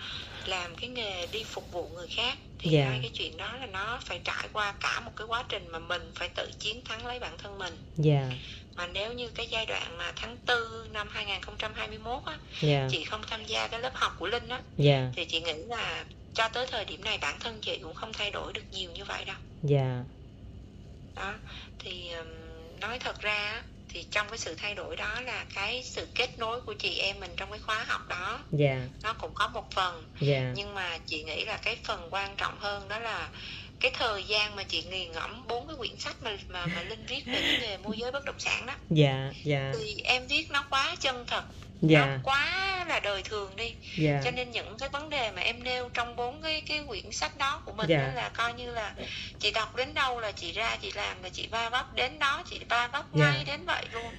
làm 0.46 0.74
cái 0.76 0.88
nghề 0.90 1.26
đi 1.26 1.44
phục 1.44 1.72
vụ 1.72 1.88
người 1.88 2.08
khác 2.16 2.38
thì 2.62 2.70
Dạ. 2.70 2.88
hai 2.88 2.98
cái 3.02 3.10
chuyện 3.14 3.36
đó 3.36 3.56
là 3.60 3.66
nó 3.66 3.98
phải 4.04 4.20
trải 4.24 4.48
qua 4.52 4.74
cả 4.80 5.00
một 5.00 5.12
cái 5.16 5.26
quá 5.26 5.44
trình 5.48 5.68
mà 5.68 5.78
mình 5.78 6.02
phải 6.14 6.28
tự 6.28 6.50
chiến 6.58 6.84
thắng 6.84 7.06
lấy 7.06 7.18
bản 7.18 7.38
thân 7.38 7.58
mình. 7.58 7.76
Dạ. 7.96 8.30
Mà 8.76 8.86
nếu 8.86 9.12
như 9.12 9.28
cái 9.28 9.46
giai 9.50 9.66
đoạn 9.66 9.96
mà 9.98 10.12
tháng 10.16 10.36
4 10.46 10.92
năm 10.92 11.08
2021 11.10 12.22
á 12.26 12.38
dạ. 12.60 12.88
chị 12.90 13.04
không 13.04 13.22
tham 13.30 13.44
gia 13.44 13.68
cái 13.68 13.80
lớp 13.80 13.94
học 13.94 14.12
của 14.18 14.26
Linh 14.26 14.48
á 14.48 14.60
dạ. 14.76 15.12
thì 15.16 15.24
chị 15.24 15.40
nghĩ 15.40 15.54
là 15.54 16.04
cho 16.34 16.48
tới 16.48 16.66
thời 16.70 16.84
điểm 16.84 17.04
này 17.04 17.18
bản 17.18 17.38
thân 17.40 17.58
chị 17.60 17.78
cũng 17.82 17.94
không 17.94 18.12
thay 18.12 18.30
đổi 18.30 18.52
được 18.52 18.64
nhiều 18.72 18.90
như 18.90 19.04
vậy 19.04 19.24
đâu. 19.24 19.36
Dạ. 19.62 20.04
Đó 21.14 21.34
thì 21.78 22.10
nói 22.80 22.98
thật 22.98 23.20
ra 23.20 23.62
thì 23.88 24.06
trong 24.10 24.28
cái 24.28 24.38
sự 24.38 24.54
thay 24.54 24.74
đổi 24.74 24.96
đó 24.96 25.20
là 25.20 25.44
cái 25.54 25.82
sự 25.84 26.08
kết 26.14 26.38
nối 26.38 26.60
của 26.60 26.74
chị 26.74 26.98
em 26.98 27.20
mình 27.20 27.30
trong 27.36 27.50
cái 27.50 27.60
khóa 27.60 27.84
học 27.84 28.08
đó. 28.08 28.40
Dạ. 28.50 28.88
Nó 29.02 29.12
cũng 29.12 29.30
có 29.34 29.48
một 29.48 29.70
phần. 29.74 30.04
Dạ. 30.20 30.52
Nhưng 30.56 30.74
mà 30.74 30.98
chị 31.06 31.24
nghĩ 31.24 31.44
là 31.44 31.56
cái 31.56 31.76
phần 31.84 32.08
quan 32.10 32.36
trọng 32.36 32.58
hơn 32.58 32.88
đó 32.88 32.98
là 32.98 33.30
cái 33.82 33.92
thời 33.98 34.24
gian 34.24 34.56
mà 34.56 34.62
chị 34.62 34.82
nghiền 34.90 35.12
ngẫm 35.12 35.44
bốn 35.48 35.66
cái 35.66 35.76
quyển 35.76 35.96
sách 35.98 36.16
mà 36.22 36.30
mà 36.48 36.66
mà 36.66 36.82
linh 36.82 37.06
viết 37.06 37.22
về 37.26 37.40
cái 37.42 37.58
nghề 37.60 37.76
môi 37.76 37.98
giới 37.98 38.10
bất 38.12 38.24
động 38.24 38.38
sản 38.38 38.66
đó. 38.66 38.72
Dạ 38.90 39.32
dạ. 39.44 39.72
Thì 39.78 40.02
em 40.04 40.26
viết 40.26 40.50
nó 40.50 40.64
quá 40.70 40.94
chân 41.00 41.24
thật 41.26 41.44
dạ. 41.82 42.06
nó 42.06 42.16
quá 42.24 42.84
là 42.88 43.00
đời 43.00 43.22
thường 43.22 43.56
đi. 43.56 43.74
Dạ. 43.98 44.20
Cho 44.24 44.30
nên 44.30 44.50
những 44.50 44.76
cái 44.78 44.88
vấn 44.88 45.10
đề 45.10 45.30
mà 45.30 45.42
em 45.42 45.64
nêu 45.64 45.88
trong 45.94 46.16
bốn 46.16 46.42
cái 46.42 46.60
cái 46.60 46.80
quyển 46.88 47.12
sách 47.12 47.38
đó 47.38 47.62
của 47.64 47.72
mình 47.72 47.86
Dạ. 47.88 48.12
là 48.14 48.28
coi 48.28 48.52
như 48.52 48.70
là 48.70 48.94
chị 49.40 49.50
đọc 49.50 49.76
đến 49.76 49.94
đâu 49.94 50.20
là 50.20 50.32
chị 50.32 50.52
ra 50.52 50.76
chị 50.82 50.92
làm 50.94 51.16
và 51.22 51.28
chị 51.28 51.46
va 51.50 51.68
vấp 51.70 51.94
đến 51.94 52.18
đó 52.18 52.42
chị 52.50 52.60
va 52.68 52.86
vấp 52.92 53.04
Dạ. 53.14 53.30
ngay 53.30 53.44
đến 53.44 53.60
vậy 53.66 53.84
luôn 53.92 54.12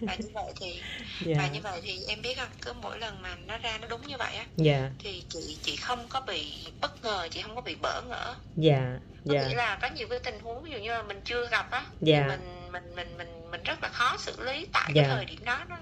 và 0.00 0.14
như 0.18 0.28
vậy 0.34 0.52
thì 0.60 0.80
và 1.20 1.44
dạ. 1.44 1.48
như 1.52 1.60
vậy 1.60 1.80
thì 1.84 2.00
em 2.08 2.22
biết 2.22 2.38
không? 2.38 2.48
Cứ 2.62 2.72
mỗi 2.72 2.98
lần 2.98 3.22
mà 3.22 3.36
nó 3.46 3.58
ra 3.58 3.78
nó 3.80 3.86
đúng 3.88 4.06
như 4.06 4.16
vậy 4.18 4.36
á 4.36 4.44
dạ. 4.56 4.90
thì 4.98 5.22
chị 5.28 5.58
chị 5.62 5.76
không 5.76 6.06
có 6.08 6.20
bị 6.20 6.52
bất 6.80 7.04
ngờ 7.04 7.28
chị 7.30 7.42
không 7.42 7.54
có 7.54 7.60
bị 7.60 7.74
bỡ 7.82 8.02
ngỡ. 8.02 8.34
Dạ 8.56 8.98
có 9.26 9.34
dạ. 9.34 9.48
nghĩa 9.48 9.54
là 9.54 9.78
có 9.82 9.88
nhiều 9.94 10.08
cái 10.08 10.18
tình 10.18 10.40
huống 10.42 10.62
ví 10.62 10.70
dụ 10.70 10.78
như 10.78 10.90
là 10.90 11.02
mình 11.02 11.20
chưa 11.24 11.48
gặp 11.50 11.70
á 11.70 11.84
thì 12.00 12.12
mình 12.12 12.72
mình 12.72 12.94
mình 12.96 13.16
mình 13.18 13.50
mình 13.50 13.62
rất 13.62 13.82
là 13.82 13.88
khó 13.88 14.16
xử 14.18 14.44
lý 14.44 14.66
tại 14.72 14.90
Dạ. 14.94 15.02
cái 15.02 15.10
thời 15.16 15.24
điểm 15.24 15.44
đó 15.44 15.64
đó. 15.68 15.76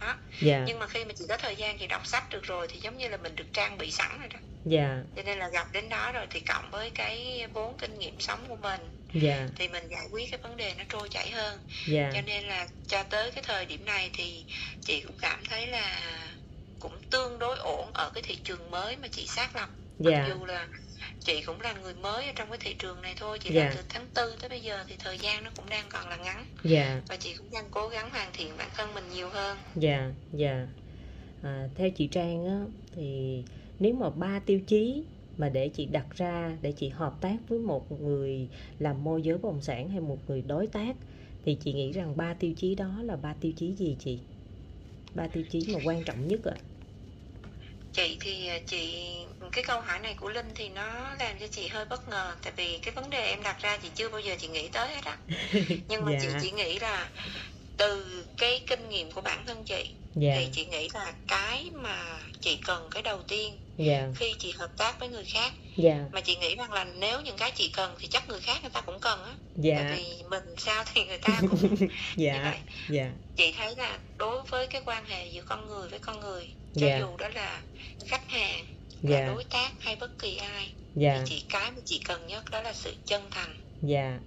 Đó. 0.00 0.14
Dạ. 0.40 0.64
Nhưng 0.66 0.78
mà 0.78 0.86
khi 0.86 1.04
mà 1.04 1.12
chị 1.12 1.24
có 1.28 1.36
thời 1.36 1.56
gian 1.56 1.78
chị 1.78 1.86
đọc 1.86 2.06
sách 2.06 2.30
được 2.30 2.42
rồi 2.42 2.66
thì 2.70 2.80
giống 2.80 2.98
như 2.98 3.08
là 3.08 3.16
mình 3.16 3.36
được 3.36 3.52
trang 3.52 3.78
bị 3.78 3.90
sẵn 3.90 4.18
rồi 4.18 4.28
đó. 4.34 4.38
Dạ. 4.64 5.02
Cho 5.16 5.22
nên 5.22 5.38
là 5.38 5.48
gặp 5.48 5.66
đến 5.72 5.88
đó 5.88 6.12
rồi 6.12 6.26
thì 6.30 6.40
cộng 6.40 6.70
với 6.70 6.90
cái 6.90 7.46
vốn 7.52 7.74
kinh 7.78 7.98
nghiệm 7.98 8.20
sống 8.20 8.44
của 8.48 8.56
mình 8.56 8.80
dạ. 9.14 9.48
Thì 9.56 9.68
mình 9.68 9.84
giải 9.90 10.06
quyết 10.10 10.30
cái 10.30 10.40
vấn 10.40 10.56
đề 10.56 10.74
nó 10.78 10.84
trôi 10.88 11.08
chảy 11.08 11.30
hơn. 11.30 11.58
Dạ. 11.88 12.10
Cho 12.14 12.20
nên 12.26 12.44
là 12.44 12.68
cho 12.88 13.02
tới 13.02 13.30
cái 13.30 13.44
thời 13.46 13.66
điểm 13.66 13.84
này 13.84 14.10
thì 14.12 14.44
chị 14.82 15.00
cũng 15.00 15.16
cảm 15.20 15.42
thấy 15.50 15.66
là 15.66 16.00
cũng 16.80 16.92
tương 17.10 17.38
đối 17.38 17.58
ổn 17.58 17.90
ở 17.94 18.10
cái 18.14 18.22
thị 18.22 18.38
trường 18.44 18.70
mới 18.70 18.96
mà 18.96 19.08
chị 19.08 19.26
xác 19.26 19.56
lập. 19.56 19.68
Mặc 19.98 20.10
dạ. 20.10 20.28
dù 20.28 20.44
là 20.44 20.68
chị 21.20 21.42
cũng 21.42 21.60
là 21.60 21.72
người 21.72 21.94
mới 21.94 22.26
ở 22.26 22.32
trong 22.36 22.48
cái 22.48 22.58
thị 22.58 22.74
trường 22.78 23.02
này 23.02 23.14
thôi 23.16 23.38
chị 23.38 23.50
Dạ. 23.52 23.64
làm 23.64 23.72
từ 23.76 23.82
tháng 23.88 24.06
tư 24.14 24.36
tới 24.40 24.48
bây 24.48 24.60
giờ 24.60 24.84
thì 24.88 24.94
thời 24.98 25.18
gian 25.18 25.44
nó 25.44 25.50
cũng 25.56 25.68
đang 25.68 25.84
còn 25.88 26.08
là 26.08 26.16
ngắn. 26.16 26.46
Dạ. 26.64 27.00
Và 27.08 27.16
chị 27.16 27.34
cũng 27.34 27.50
đang 27.52 27.64
cố 27.70 27.88
gắng 27.88 28.10
hoàn 28.10 28.30
thiện 28.32 28.56
bản 28.58 28.68
thân 28.76 28.94
mình 28.94 29.04
nhiều 29.14 29.28
hơn. 29.28 29.58
Dạ 29.76 30.10
dạ. 30.32 30.66
À, 31.42 31.68
theo 31.76 31.90
chị 31.90 32.06
Trang 32.06 32.46
á 32.46 32.58
thì 32.96 33.42
nếu 33.78 33.94
mà 33.94 34.10
ba 34.10 34.40
tiêu 34.46 34.60
chí 34.66 35.02
mà 35.38 35.48
để 35.48 35.68
chị 35.68 35.86
đặt 35.86 36.06
ra 36.16 36.58
để 36.62 36.72
chị 36.72 36.88
hợp 36.88 37.14
tác 37.20 37.36
với 37.48 37.58
một 37.58 37.92
người 37.92 38.48
làm 38.78 39.04
môi 39.04 39.22
giới 39.22 39.38
bất 39.38 39.44
động 39.52 39.60
sản 39.62 39.90
hay 39.90 40.00
một 40.00 40.18
người 40.28 40.42
đối 40.42 40.66
tác 40.66 40.96
thì 41.44 41.56
chị 41.60 41.72
nghĩ 41.72 41.92
rằng 41.92 42.16
ba 42.16 42.34
tiêu 42.34 42.52
chí 42.56 42.74
đó 42.74 43.02
là 43.02 43.16
ba 43.16 43.34
tiêu 43.40 43.52
chí 43.56 43.74
gì 43.74 43.96
chị? 43.98 44.20
Ba 45.14 45.28
tiêu 45.28 45.44
chí 45.50 45.66
mà 45.68 45.78
quan 45.84 46.04
trọng 46.04 46.28
nhất 46.28 46.40
ạ. 46.44 46.56
Chị 47.92 48.16
thì 48.20 48.46
à, 48.48 48.58
chị 48.66 49.06
cái 49.52 49.64
câu 49.64 49.80
hỏi 49.80 49.98
này 49.98 50.14
của 50.14 50.28
linh 50.30 50.54
thì 50.54 50.68
nó 50.68 51.14
làm 51.14 51.38
cho 51.40 51.46
chị 51.50 51.68
hơi 51.68 51.84
bất 51.84 52.08
ngờ 52.08 52.36
tại 52.42 52.52
vì 52.56 52.78
cái 52.82 52.94
vấn 52.94 53.10
đề 53.10 53.18
em 53.30 53.42
đặt 53.42 53.56
ra 53.60 53.76
chị 53.82 53.90
chưa 53.94 54.08
bao 54.08 54.20
giờ 54.20 54.34
chị 54.38 54.48
nghĩ 54.48 54.68
tới 54.68 54.88
hết 54.88 55.04
á. 55.04 55.18
Nhưng 55.88 56.04
mà 56.04 56.12
chị 56.20 56.36
Dạ. 56.36 56.40
chỉ 56.40 56.52
nghĩ 56.52 56.78
là 56.80 57.10
từ 57.78 58.24
cái 58.38 58.60
kinh 58.66 58.88
nghiệm 58.88 59.10
của 59.10 59.20
bản 59.20 59.44
thân 59.46 59.64
chị 59.64 59.90
dạ. 60.14 60.34
thì 60.38 60.48
chị 60.52 60.66
nghĩ 60.66 60.88
là 60.94 61.12
cái 61.28 61.70
mà 61.72 62.20
chị 62.40 62.58
cần 62.66 62.88
cái 62.90 63.02
đầu 63.02 63.22
tiên 63.28 63.58
dạ. 63.76 64.08
khi 64.16 64.34
chị 64.38 64.52
hợp 64.52 64.70
tác 64.76 65.00
với 65.00 65.08
người 65.08 65.24
khác. 65.24 65.52
Dạ. 65.76 66.04
Mà 66.12 66.20
chị 66.20 66.36
nghĩ 66.36 66.54
rằng 66.54 66.72
là 66.72 66.84
nếu 66.84 67.20
những 67.20 67.36
cái 67.36 67.50
chị 67.50 67.70
cần 67.76 67.94
thì 67.98 68.06
chắc 68.06 68.28
người 68.28 68.40
khác 68.40 68.58
người 68.62 68.70
ta 68.70 68.80
cũng 68.80 69.00
cần 69.00 69.24
á. 69.24 69.34
Dạ. 69.56 69.76
Tại 69.78 69.96
vì 69.96 70.22
mình 70.28 70.54
sao 70.58 70.84
thì 70.94 71.04
người 71.04 71.18
ta 71.18 71.38
cũng 71.40 71.58
như 71.80 71.88
dạ. 72.16 72.40
vậy. 72.44 72.58
Dạ. 72.88 73.10
Chị 73.36 73.54
thấy 73.58 73.76
là 73.76 73.98
đối 74.16 74.42
với 74.42 74.66
cái 74.66 74.82
quan 74.84 75.04
hệ 75.04 75.26
giữa 75.26 75.42
con 75.42 75.66
người 75.66 75.88
với 75.88 75.98
con 75.98 76.20
người 76.20 76.48
cho 76.74 76.86
Dạ. 76.86 76.98
dù 76.98 77.16
đó 77.16 77.28
là 77.34 77.60
khách 78.06 78.30
hàng 78.30 78.64
là 79.02 79.18
dạ. 79.18 79.26
đối 79.26 79.44
tác 79.44 79.70
hay 79.80 79.96
bất 79.96 80.18
kỳ 80.18 80.36
ai 80.36 80.72
dạ. 80.94 81.18
thì 81.18 81.24
chị 81.26 81.44
cái 81.48 81.70
mà 81.70 81.80
chị 81.84 82.00
cần 82.04 82.26
nhất 82.26 82.50
đó 82.50 82.62
là 82.62 82.72
sự 82.72 82.94
chân 83.06 83.22
thành. 83.30 83.56
Dạ 83.82 84.18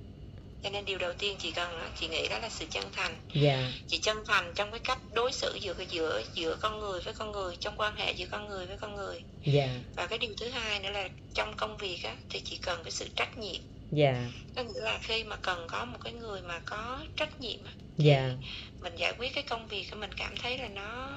cho 0.64 0.70
nên 0.70 0.86
điều 0.86 0.98
đầu 0.98 1.14
tiên 1.14 1.36
chị 1.40 1.52
cần 1.52 1.80
chị 2.00 2.08
nghĩ 2.08 2.28
đó 2.28 2.40
là 2.40 2.50
sự 2.50 2.66
chân 2.72 2.84
thành. 2.92 3.16
Dạ. 3.34 3.72
Chị 3.88 3.98
chân 3.98 4.18
thành 4.28 4.52
trong 4.56 4.72
cái 4.72 4.80
cách 4.80 5.00
đối 5.14 5.32
xử 5.32 5.58
giữa 5.62 5.74
giữa 5.90 6.24
giữa 6.34 6.58
con 6.62 6.80
người 6.80 7.02
với 7.02 7.14
con 7.14 7.32
người 7.32 7.56
trong 7.56 7.74
quan 7.78 7.96
hệ 7.96 8.12
giữa 8.12 8.26
con 8.32 8.48
người 8.48 8.66
với 8.66 8.78
con 8.78 8.96
người. 8.96 9.22
Dạ. 9.46 9.70
Và 9.96 10.08
cái 10.08 10.20
điều 10.20 10.34
thứ 10.40 10.50
hai 10.50 10.80
nữa 10.80 10.90
là 10.92 11.10
trong 11.34 11.54
công 11.58 11.78
việc 11.78 12.04
á 12.04 12.16
thì 12.30 12.42
chị 12.46 12.58
cần 12.62 12.84
cái 12.84 12.92
sự 12.92 13.08
trách 13.16 13.38
nhiệm 13.38 13.62
dạ. 13.92 14.28
Có 14.56 14.64
nghĩa 14.64 14.82
là 14.82 15.00
khi 15.04 15.24
mà 15.24 15.36
cần 15.36 15.68
có 15.70 15.86
một 15.86 15.98
cái 16.04 16.14
người 16.14 16.42
mà 16.42 16.60
có 16.66 17.00
trách 17.16 17.42
nhiệm 17.42 17.60
dạ. 17.98 18.34
mình 18.82 18.96
giải 18.96 19.14
quyết 19.18 19.34
cái 19.34 19.44
công 19.44 19.68
việc 19.68 19.96
mình 19.98 20.12
cảm 20.18 20.36
thấy 20.42 20.58
là 20.58 20.68
nó 20.68 21.10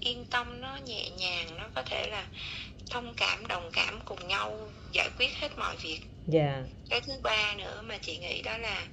yên 0.00 0.24
tâm 0.30 0.60
nó 0.60 0.76
nhẹ 0.86 1.10
nhàng 1.10 1.56
nó 1.58 1.64
có 1.74 1.82
thể 1.82 2.06
là 2.10 2.26
thông 2.90 3.14
cảm 3.16 3.46
đồng 3.46 3.70
cảm 3.72 4.00
cùng 4.04 4.28
nhau 4.28 4.68
giải 4.92 5.08
quyết 5.18 5.30
hết 5.40 5.58
mọi 5.58 5.76
việc. 5.76 6.00
Dạ. 6.26 6.62
Cái 6.90 7.00
thứ 7.00 7.12
ba 7.22 7.54
nữa 7.58 7.82
mà 7.86 7.98
chị 7.98 8.18
nghĩ 8.18 8.42
đó 8.42 8.58
là 8.58 8.86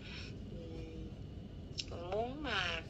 muốn 2.11 2.43
mà 2.43 2.81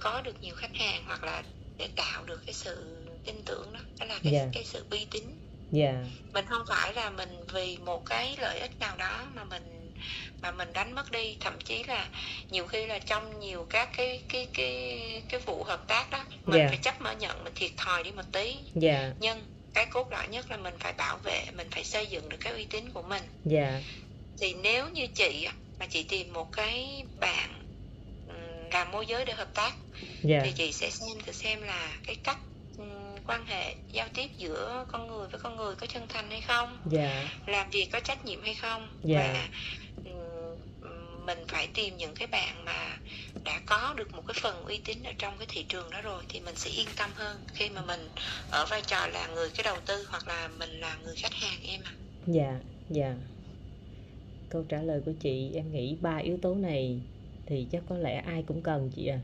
có 0.00 0.20
được 0.22 0.42
nhiều 0.42 0.54
khách 0.54 0.76
hàng 0.76 1.02
hoặc 1.06 1.24
là 1.24 1.42
để 1.78 1.88
tạo 1.96 2.24
được 2.24 2.42
cái 2.46 2.54
sự 2.54 2.96
tin 3.24 3.42
tưởng 3.44 3.72
đó 3.72 3.80
đó 3.98 4.06
là 4.06 4.18
cái 4.22 4.32
Dạ. 4.32 4.48
cái 4.52 4.64
sự 4.64 4.84
uy 4.90 5.06
tín 5.10 5.24
dạ. 5.72 5.94
Mình 6.32 6.44
không 6.48 6.62
phải 6.68 6.94
là 6.94 7.10
mình 7.10 7.40
vì 7.54 7.76
một 7.84 8.06
cái 8.06 8.36
lợi 8.40 8.58
ích 8.60 8.78
nào 8.80 8.96
đó 8.96 9.26
mà 9.34 9.44
mình 9.44 9.92
mà 10.42 10.50
mình 10.50 10.72
đánh 10.72 10.92
mất 10.92 11.10
đi. 11.10 11.36
Thậm 11.40 11.58
chí 11.64 11.84
là 11.84 12.08
nhiều 12.50 12.66
khi 12.66 12.86
là 12.86 12.98
trong 12.98 13.40
nhiều 13.40 13.66
các 13.70 13.88
cái 13.96 14.20
cái 14.28 14.46
cái 14.54 15.22
cái 15.28 15.40
vụ 15.46 15.64
hợp 15.64 15.88
tác 15.88 16.10
đó 16.10 16.24
mình 16.46 16.58
Dạ. 16.58 16.68
phải 16.68 16.78
chấp 16.82 17.00
mở 17.00 17.12
nhận 17.12 17.44
mình 17.44 17.52
thiệt 17.56 17.70
thòi 17.76 18.02
đi 18.04 18.10
một 18.10 18.22
tí. 18.32 18.56
Dạ. 18.74 19.12
Nhưng 19.20 19.38
cái 19.74 19.86
cốt 19.86 20.12
lõi 20.12 20.28
nhất 20.28 20.50
là 20.50 20.56
mình 20.56 20.74
phải 20.78 20.92
bảo 20.92 21.18
vệ 21.24 21.44
mình 21.56 21.68
phải 21.70 21.84
xây 21.84 22.06
dựng 22.06 22.28
được 22.28 22.36
cái 22.40 22.52
uy 22.52 22.64
tín 22.64 22.90
của 22.94 23.02
mình. 23.02 23.22
Dạ. 23.44 23.80
Thì 24.38 24.54
nếu 24.54 24.88
như 24.88 25.06
chị 25.06 25.48
mà 25.78 25.86
chị 25.86 26.02
tìm 26.02 26.32
một 26.32 26.52
cái 26.52 27.04
bạn 27.20 27.56
làm 28.72 28.90
môi 28.90 29.06
giới 29.06 29.24
để 29.24 29.32
hợp 29.32 29.54
tác 29.54 29.72
dạ. 30.22 30.40
thì 30.44 30.52
chị 30.56 30.72
sẽ 30.72 30.90
xem 30.90 31.18
thử 31.26 31.32
xem 31.32 31.62
là 31.62 31.88
cái 32.06 32.16
cách 32.24 32.38
quan 33.26 33.46
hệ 33.46 33.74
giao 33.92 34.08
tiếp 34.14 34.30
giữa 34.38 34.86
con 34.88 35.08
người 35.08 35.28
với 35.28 35.40
con 35.40 35.56
người 35.56 35.74
có 35.74 35.86
chân 35.86 36.02
thành 36.08 36.30
hay 36.30 36.40
không? 36.40 36.78
Dạ. 36.90 37.28
Làm 37.46 37.70
việc 37.70 37.88
có 37.92 38.00
trách 38.00 38.24
nhiệm 38.24 38.42
hay 38.42 38.54
không? 38.54 38.88
Dạ. 39.02 39.32
và 39.32 39.48
mình 41.26 41.38
phải 41.48 41.68
tìm 41.74 41.96
những 41.96 42.14
cái 42.14 42.26
bạn 42.26 42.64
mà 42.64 42.98
đã 43.44 43.60
có 43.66 43.94
được 43.96 44.12
một 44.12 44.22
cái 44.26 44.34
phần 44.40 44.64
uy 44.64 44.80
tín 44.84 45.02
ở 45.02 45.12
trong 45.18 45.34
cái 45.38 45.46
thị 45.50 45.64
trường 45.68 45.90
đó 45.90 46.00
rồi 46.02 46.22
thì 46.28 46.40
mình 46.40 46.54
sẽ 46.56 46.70
yên 46.70 46.88
tâm 46.98 47.10
hơn 47.14 47.36
khi 47.54 47.68
mà 47.68 47.82
mình 47.82 48.00
ở 48.50 48.66
vai 48.70 48.82
trò 48.86 49.06
là 49.06 49.28
người 49.34 49.50
cái 49.54 49.64
đầu 49.64 49.76
tư 49.86 50.06
hoặc 50.08 50.28
là 50.28 50.48
mình 50.58 50.70
là 50.70 50.96
người 51.04 51.16
khách 51.16 51.34
hàng 51.34 51.60
em 51.66 51.80
ạ. 51.84 51.92
Dạ 52.26 52.60
dạ. 52.90 53.14
Câu 54.50 54.64
trả 54.68 54.82
lời 54.82 55.00
của 55.06 55.12
chị 55.20 55.50
em 55.54 55.72
nghĩ 55.72 55.96
ba 56.00 56.16
yếu 56.16 56.38
tố 56.42 56.54
này 56.54 57.00
thì 57.46 57.66
chắc 57.72 57.82
có 57.88 57.96
lẽ 57.96 58.22
ai 58.26 58.42
cũng 58.46 58.62
cần 58.62 58.90
chị 58.96 59.06
à. 59.06 59.20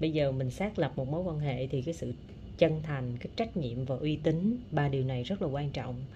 Bây 0.00 0.10
giờ 0.10 0.32
mình 0.32 0.50
xác 0.50 0.78
lập 0.78 0.92
một 0.96 1.08
mối 1.08 1.22
quan 1.22 1.38
hệ 1.38 1.66
thì 1.66 1.82
cái 1.82 1.94
sự 1.94 2.12
chân 2.58 2.82
thành 2.82 3.18
cái 3.18 3.28
trách 3.36 3.56
nhiệm 3.56 3.84
và 3.84 3.96
uy 3.96 4.16
tín 4.24 4.64
ba 4.70 4.88
điều 4.88 5.04
này 5.04 5.22
rất 5.24 5.42
là 5.42 5.48
quan 5.48 5.72
trọng. 5.72 6.06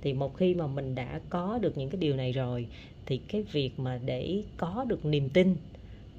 Thì 0.00 0.12
một 0.14 0.34
khi 0.36 0.54
mà 0.54 0.66
mình 0.66 0.94
đã 0.94 1.20
có 1.30 1.58
được 1.62 1.76
những 1.78 1.90
cái 1.90 1.98
điều 1.98 2.16
này 2.16 2.32
rồi 2.32 2.68
thì 3.06 3.18
cái 3.28 3.42
việc 3.42 3.78
mà 3.78 3.98
để 4.04 4.44
có 4.56 4.84
được 4.88 5.04
niềm 5.04 5.30
tin 5.30 5.56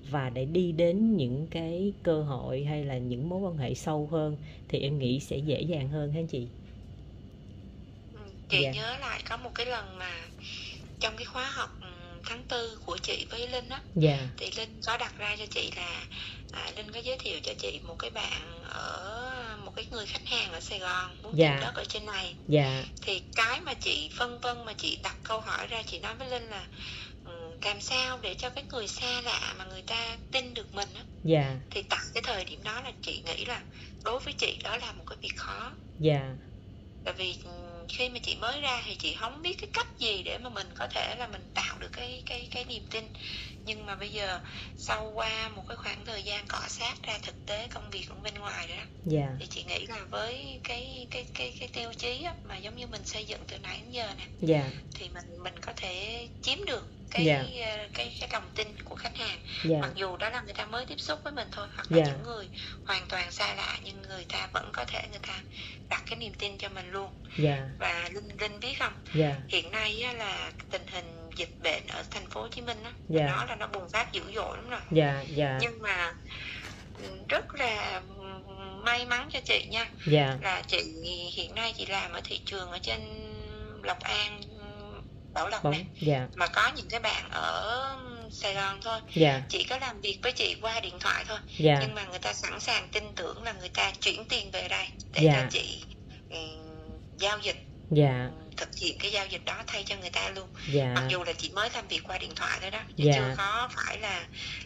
và 0.03 0.29
để 0.29 0.45
đi 0.45 0.71
đến 0.71 1.17
những 1.17 1.47
cái 1.51 1.93
cơ 2.03 2.23
hội 2.23 2.63
hay 2.63 2.85
là 2.85 2.97
những 2.97 3.29
mối 3.29 3.39
quan 3.39 3.57
hệ 3.57 3.73
sâu 3.75 4.07
hơn 4.07 4.37
thì 4.69 4.79
em 4.79 4.99
nghĩ 4.99 5.19
sẽ 5.19 5.37
dễ 5.37 5.61
dàng 5.61 5.89
hơn 5.89 6.11
hả 6.11 6.21
chị? 6.29 6.49
Ừ, 8.11 8.19
chị 8.49 8.57
Dạ. 8.63 8.71
nhớ 8.71 8.97
lại 8.97 9.21
có 9.29 9.37
một 9.37 9.51
cái 9.55 9.65
lần 9.65 9.97
mà 9.97 10.29
trong 10.99 11.17
cái 11.17 11.25
khóa 11.25 11.51
học 11.51 11.69
ừm, 11.81 12.21
tháng 12.25 12.43
tư 12.45 12.79
của 12.85 12.97
chị 13.03 13.25
với 13.29 13.47
Linh 13.47 13.69
á 13.69 13.81
dạ. 13.95 14.29
thì 14.37 14.51
Linh 14.57 14.81
có 14.87 14.97
đặt 14.97 15.17
ra 15.17 15.35
cho 15.39 15.45
chị 15.51 15.71
là 15.75 16.07
à, 16.51 16.71
Linh 16.77 16.91
có 16.91 16.99
giới 16.99 17.17
thiệu 17.19 17.39
cho 17.43 17.53
chị 17.59 17.79
một 17.83 17.95
cái 17.99 18.09
bạn 18.11 18.63
ở 18.63 19.26
một 19.67 19.73
cái 19.75 19.85
người 19.91 20.05
khách 20.05 20.27
hàng 20.27 20.51
ở 20.51 20.59
Sài 20.59 20.79
Gòn 20.79 21.15
muốn 21.23 21.37
Dạ. 21.37 21.49
tìm 21.51 21.59
đất 21.61 21.75
ở 21.75 21.83
trên 21.89 22.05
này. 22.05 22.35
Dạ. 22.47 22.83
Thì 23.01 23.19
cái 23.35 23.61
mà 23.61 23.73
chị 23.73 24.09
phân 24.13 24.39
vân 24.39 24.65
mà 24.65 24.73
chị 24.73 24.99
đặt 25.03 25.17
câu 25.23 25.39
hỏi 25.41 25.67
ra 25.67 25.81
chị 25.83 25.99
nói 25.99 26.15
với 26.15 26.27
Linh 26.29 26.49
là 26.49 26.67
ừm, 27.23 27.57
làm 27.61 27.81
sao 27.81 28.19
để 28.21 28.33
cho 28.33 28.49
cái 28.49 28.63
người 28.71 28.87
xa 28.87 29.21
lạ 29.21 29.53
mà 29.57 29.65
người 29.65 29.81
ta 29.81 30.17
tin 30.31 30.53
được 30.53 30.73
mình 30.73 30.89
á? 30.95 31.03
Dạ. 31.23 31.55
Thì 31.69 31.81
tại 31.81 31.99
cái 32.13 32.23
thời 32.25 32.45
điểm 32.45 32.63
đó 32.63 32.81
là 32.81 32.91
chị 33.01 33.21
nghĩ 33.25 33.45
là 33.45 33.61
đối 34.05 34.19
với 34.19 34.33
chị 34.33 34.59
đó 34.63 34.77
là 34.77 34.91
một 34.91 35.03
cái 35.07 35.17
việc 35.21 35.35
khó. 35.35 35.71
Dạ. 35.97 36.35
Tại 37.03 37.13
vì 37.17 37.35
khi 37.89 38.09
mà 38.09 38.19
chị 38.19 38.35
mới 38.35 38.61
ra 38.61 38.81
thì 38.85 38.95
chị 38.95 39.15
không 39.19 39.41
biết 39.41 39.57
cái 39.61 39.69
cách 39.73 39.87
gì 39.99 40.23
để 40.23 40.37
mà 40.37 40.49
mình 40.49 40.67
có 40.75 40.87
thể 40.87 41.15
là 41.19 41.27
mình 41.27 41.41
tạo 41.53 41.77
được 41.79 41.91
cái 41.91 42.23
cái 42.25 42.47
cái 42.51 42.65
niềm 42.65 42.83
tin. 42.89 43.03
Nhưng 43.65 43.85
mà 43.85 43.95
bây 43.95 44.09
giờ 44.09 44.39
sau 44.77 45.11
qua 45.15 45.49
một 45.49 45.63
cái 45.67 45.77
khoảng 45.77 46.05
thời 46.05 46.23
gian 46.23 46.45
cọ 46.47 46.61
sát 46.67 47.03
ra 47.03 47.17
thực 47.23 47.45
tế 47.45 47.67
công 47.67 47.89
việc 47.89 48.09
ở 48.09 48.15
bên 48.23 48.33
ngoài 48.33 48.67
rồi 48.67 48.77
đó 48.77 48.83
dạ. 49.05 49.27
thì 49.39 49.45
chị 49.49 49.63
nghĩ 49.63 49.85
là 49.85 49.99
với 50.11 50.59
cái 50.63 51.07
cái 51.11 51.25
cái 51.33 51.53
cái 51.59 51.69
tiêu 51.73 51.93
chí 51.97 52.23
á, 52.23 52.33
mà 52.43 52.57
giống 52.57 52.75
như 52.75 52.87
mình 52.87 53.05
xây 53.05 53.25
dựng 53.25 53.41
từ 53.47 53.57
nãy 53.57 53.79
đến 53.83 53.91
giờ 53.91 54.13
nè 54.17 54.27
dạ. 54.41 54.69
thì 54.95 55.09
mình 55.09 55.43
mình 55.43 55.59
có 55.61 55.73
thể 55.75 56.27
chiếm 56.41 56.65
được 56.65 56.96
cái 57.11 57.25
Dạ. 57.25 57.37
ờ, 57.65 57.87
cái 57.93 58.17
cái 58.19 58.29
lòng 58.33 58.49
tin 58.55 58.67
của 58.85 58.95
khách 58.95 59.17
hàng. 59.17 59.39
Dạ. 59.63 59.77
Mặc 59.81 59.91
dù 59.95 60.17
đó 60.17 60.29
là 60.29 60.41
người 60.41 60.53
ta 60.53 60.65
mới 60.65 60.85
tiếp 60.85 60.99
xúc 60.99 61.19
với 61.23 61.33
mình 61.33 61.47
thôi 61.51 61.67
hoặc 61.75 61.91
là 61.91 61.97
Dạ. 61.97 62.03
những 62.05 62.23
người 62.23 62.47
hoàn 62.85 63.05
toàn 63.09 63.31
xa 63.31 63.53
lạ 63.55 63.77
nhưng 63.83 64.01
người 64.01 64.25
ta 64.29 64.47
vẫn 64.53 64.69
có 64.73 64.85
thể 64.85 65.01
người 65.11 65.19
ta 65.27 65.39
đặt 65.89 66.03
cái 66.09 66.15
niềm 66.19 66.33
tin 66.33 66.57
cho 66.57 66.69
mình 66.69 66.91
luôn. 66.91 67.09
Dạ. 67.37 67.57
Và 67.79 68.09
linh 68.13 68.29
linh 68.39 68.59
biết 68.59 68.73
không? 68.79 68.93
Dạ. 69.15 69.35
Hiện 69.47 69.71
nay 69.71 70.01
á, 70.03 70.13
là 70.13 70.51
tình 70.71 70.87
hình 70.91 71.29
dịch 71.35 71.59
bệnh 71.63 71.87
ở 71.87 72.03
thành 72.11 72.29
phố 72.29 72.41
Hồ 72.41 72.47
Chí 72.47 72.61
Minh 72.61 72.83
á 72.83 72.91
Dạ. 73.09 73.25
nó 73.27 73.45
là 73.45 73.55
nó 73.55 73.67
bùng 73.67 73.89
phát 73.89 74.11
dữ 74.13 74.21
dội 74.35 74.57
lắm 74.57 74.69
rồi. 74.69 74.79
Dạ 74.91 75.23
dạ. 75.35 75.57
Nhưng 75.61 75.81
mà 75.81 76.13
ừ, 77.03 77.09
rất 77.29 77.55
là 77.55 78.01
ừ, 78.17 78.23
may 78.83 79.05
mắn 79.05 79.29
cho 79.33 79.39
chị 79.45 79.65
nha. 79.71 79.87
Dạ. 80.07 80.37
Là 80.41 80.61
chị 80.67 80.77
hiện 81.33 81.55
nay 81.55 81.73
chị 81.77 81.85
làm 81.85 82.11
ở 82.11 82.21
thị 82.23 82.39
trường 82.45 82.71
ở 82.71 82.79
trên 82.79 82.99
Lộc 83.83 83.99
An 83.99 84.41
Bảo 85.37 85.49
Lộc 85.49 85.63
bóng 85.63 85.71
nè. 85.73 85.83
dạ. 86.01 86.27
Mà 86.35 86.47
có 86.47 86.71
những 86.75 86.87
cái 86.89 86.99
bạn 86.99 87.29
ở 87.31 87.97
Sài 88.31 88.53
Gòn 88.53 88.79
thôi. 88.81 88.99
Dạ. 89.15 89.41
Chị 89.49 89.63
có 89.69 89.77
làm 89.77 90.01
việc 90.01 90.19
với 90.23 90.31
chị 90.31 90.55
qua 90.61 90.79
điện 90.79 90.93
thoại 90.99 91.25
thôi. 91.27 91.37
Dạ. 91.57 91.77
Nhưng 91.81 91.95
mà 91.95 92.03
người 92.05 92.19
ta 92.19 92.33
sẵn 92.33 92.59
sàng 92.59 92.87
tin 92.91 93.03
tưởng 93.15 93.43
là 93.43 93.53
người 93.59 93.69
ta 93.69 93.91
chuyển 94.01 94.25
tiền 94.29 94.51
về 94.51 94.67
đây 94.67 94.87
để 95.13 95.21
Dạ. 95.23 95.33
cho 95.41 95.47
chị 95.51 95.83
ừ, 96.29 96.37
giao 97.17 97.39
dịch. 97.41 97.57
Dạ. 97.91 98.29
Thực 98.57 98.69
hiện 98.77 98.97
cái 98.99 99.11
giao 99.11 99.25
dịch 99.25 99.45
đó 99.45 99.63
thay 99.67 99.83
cho 99.83 99.95
người 100.01 100.09
ta 100.09 100.29
luôn. 100.35 100.47
Dạ. 100.71 100.91
Mặc 100.95 101.03
dù 101.09 101.23
là 101.23 101.33
chị 101.33 101.49
mới 101.53 101.69
làm 101.73 101.87
việc 101.87 102.01
qua 102.07 102.17
điện 102.17 102.31
thoại 102.35 102.57
thôi 102.61 102.71
đó 102.71 102.79
Dạ. 102.95 103.13
chưa 103.15 103.33
có 103.37 103.69
phải 103.75 103.99
là 103.99 104.23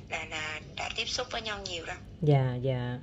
là 0.09 0.25
là 0.29 0.59
đã 0.75 0.89
tiếp 0.95 1.05
xúc 1.09 1.27
với 1.31 1.41
nhau 1.41 1.59
nhiều 1.69 1.85
đâu. 1.85 1.97
Dạ 2.21 2.55
dạ 2.61 2.97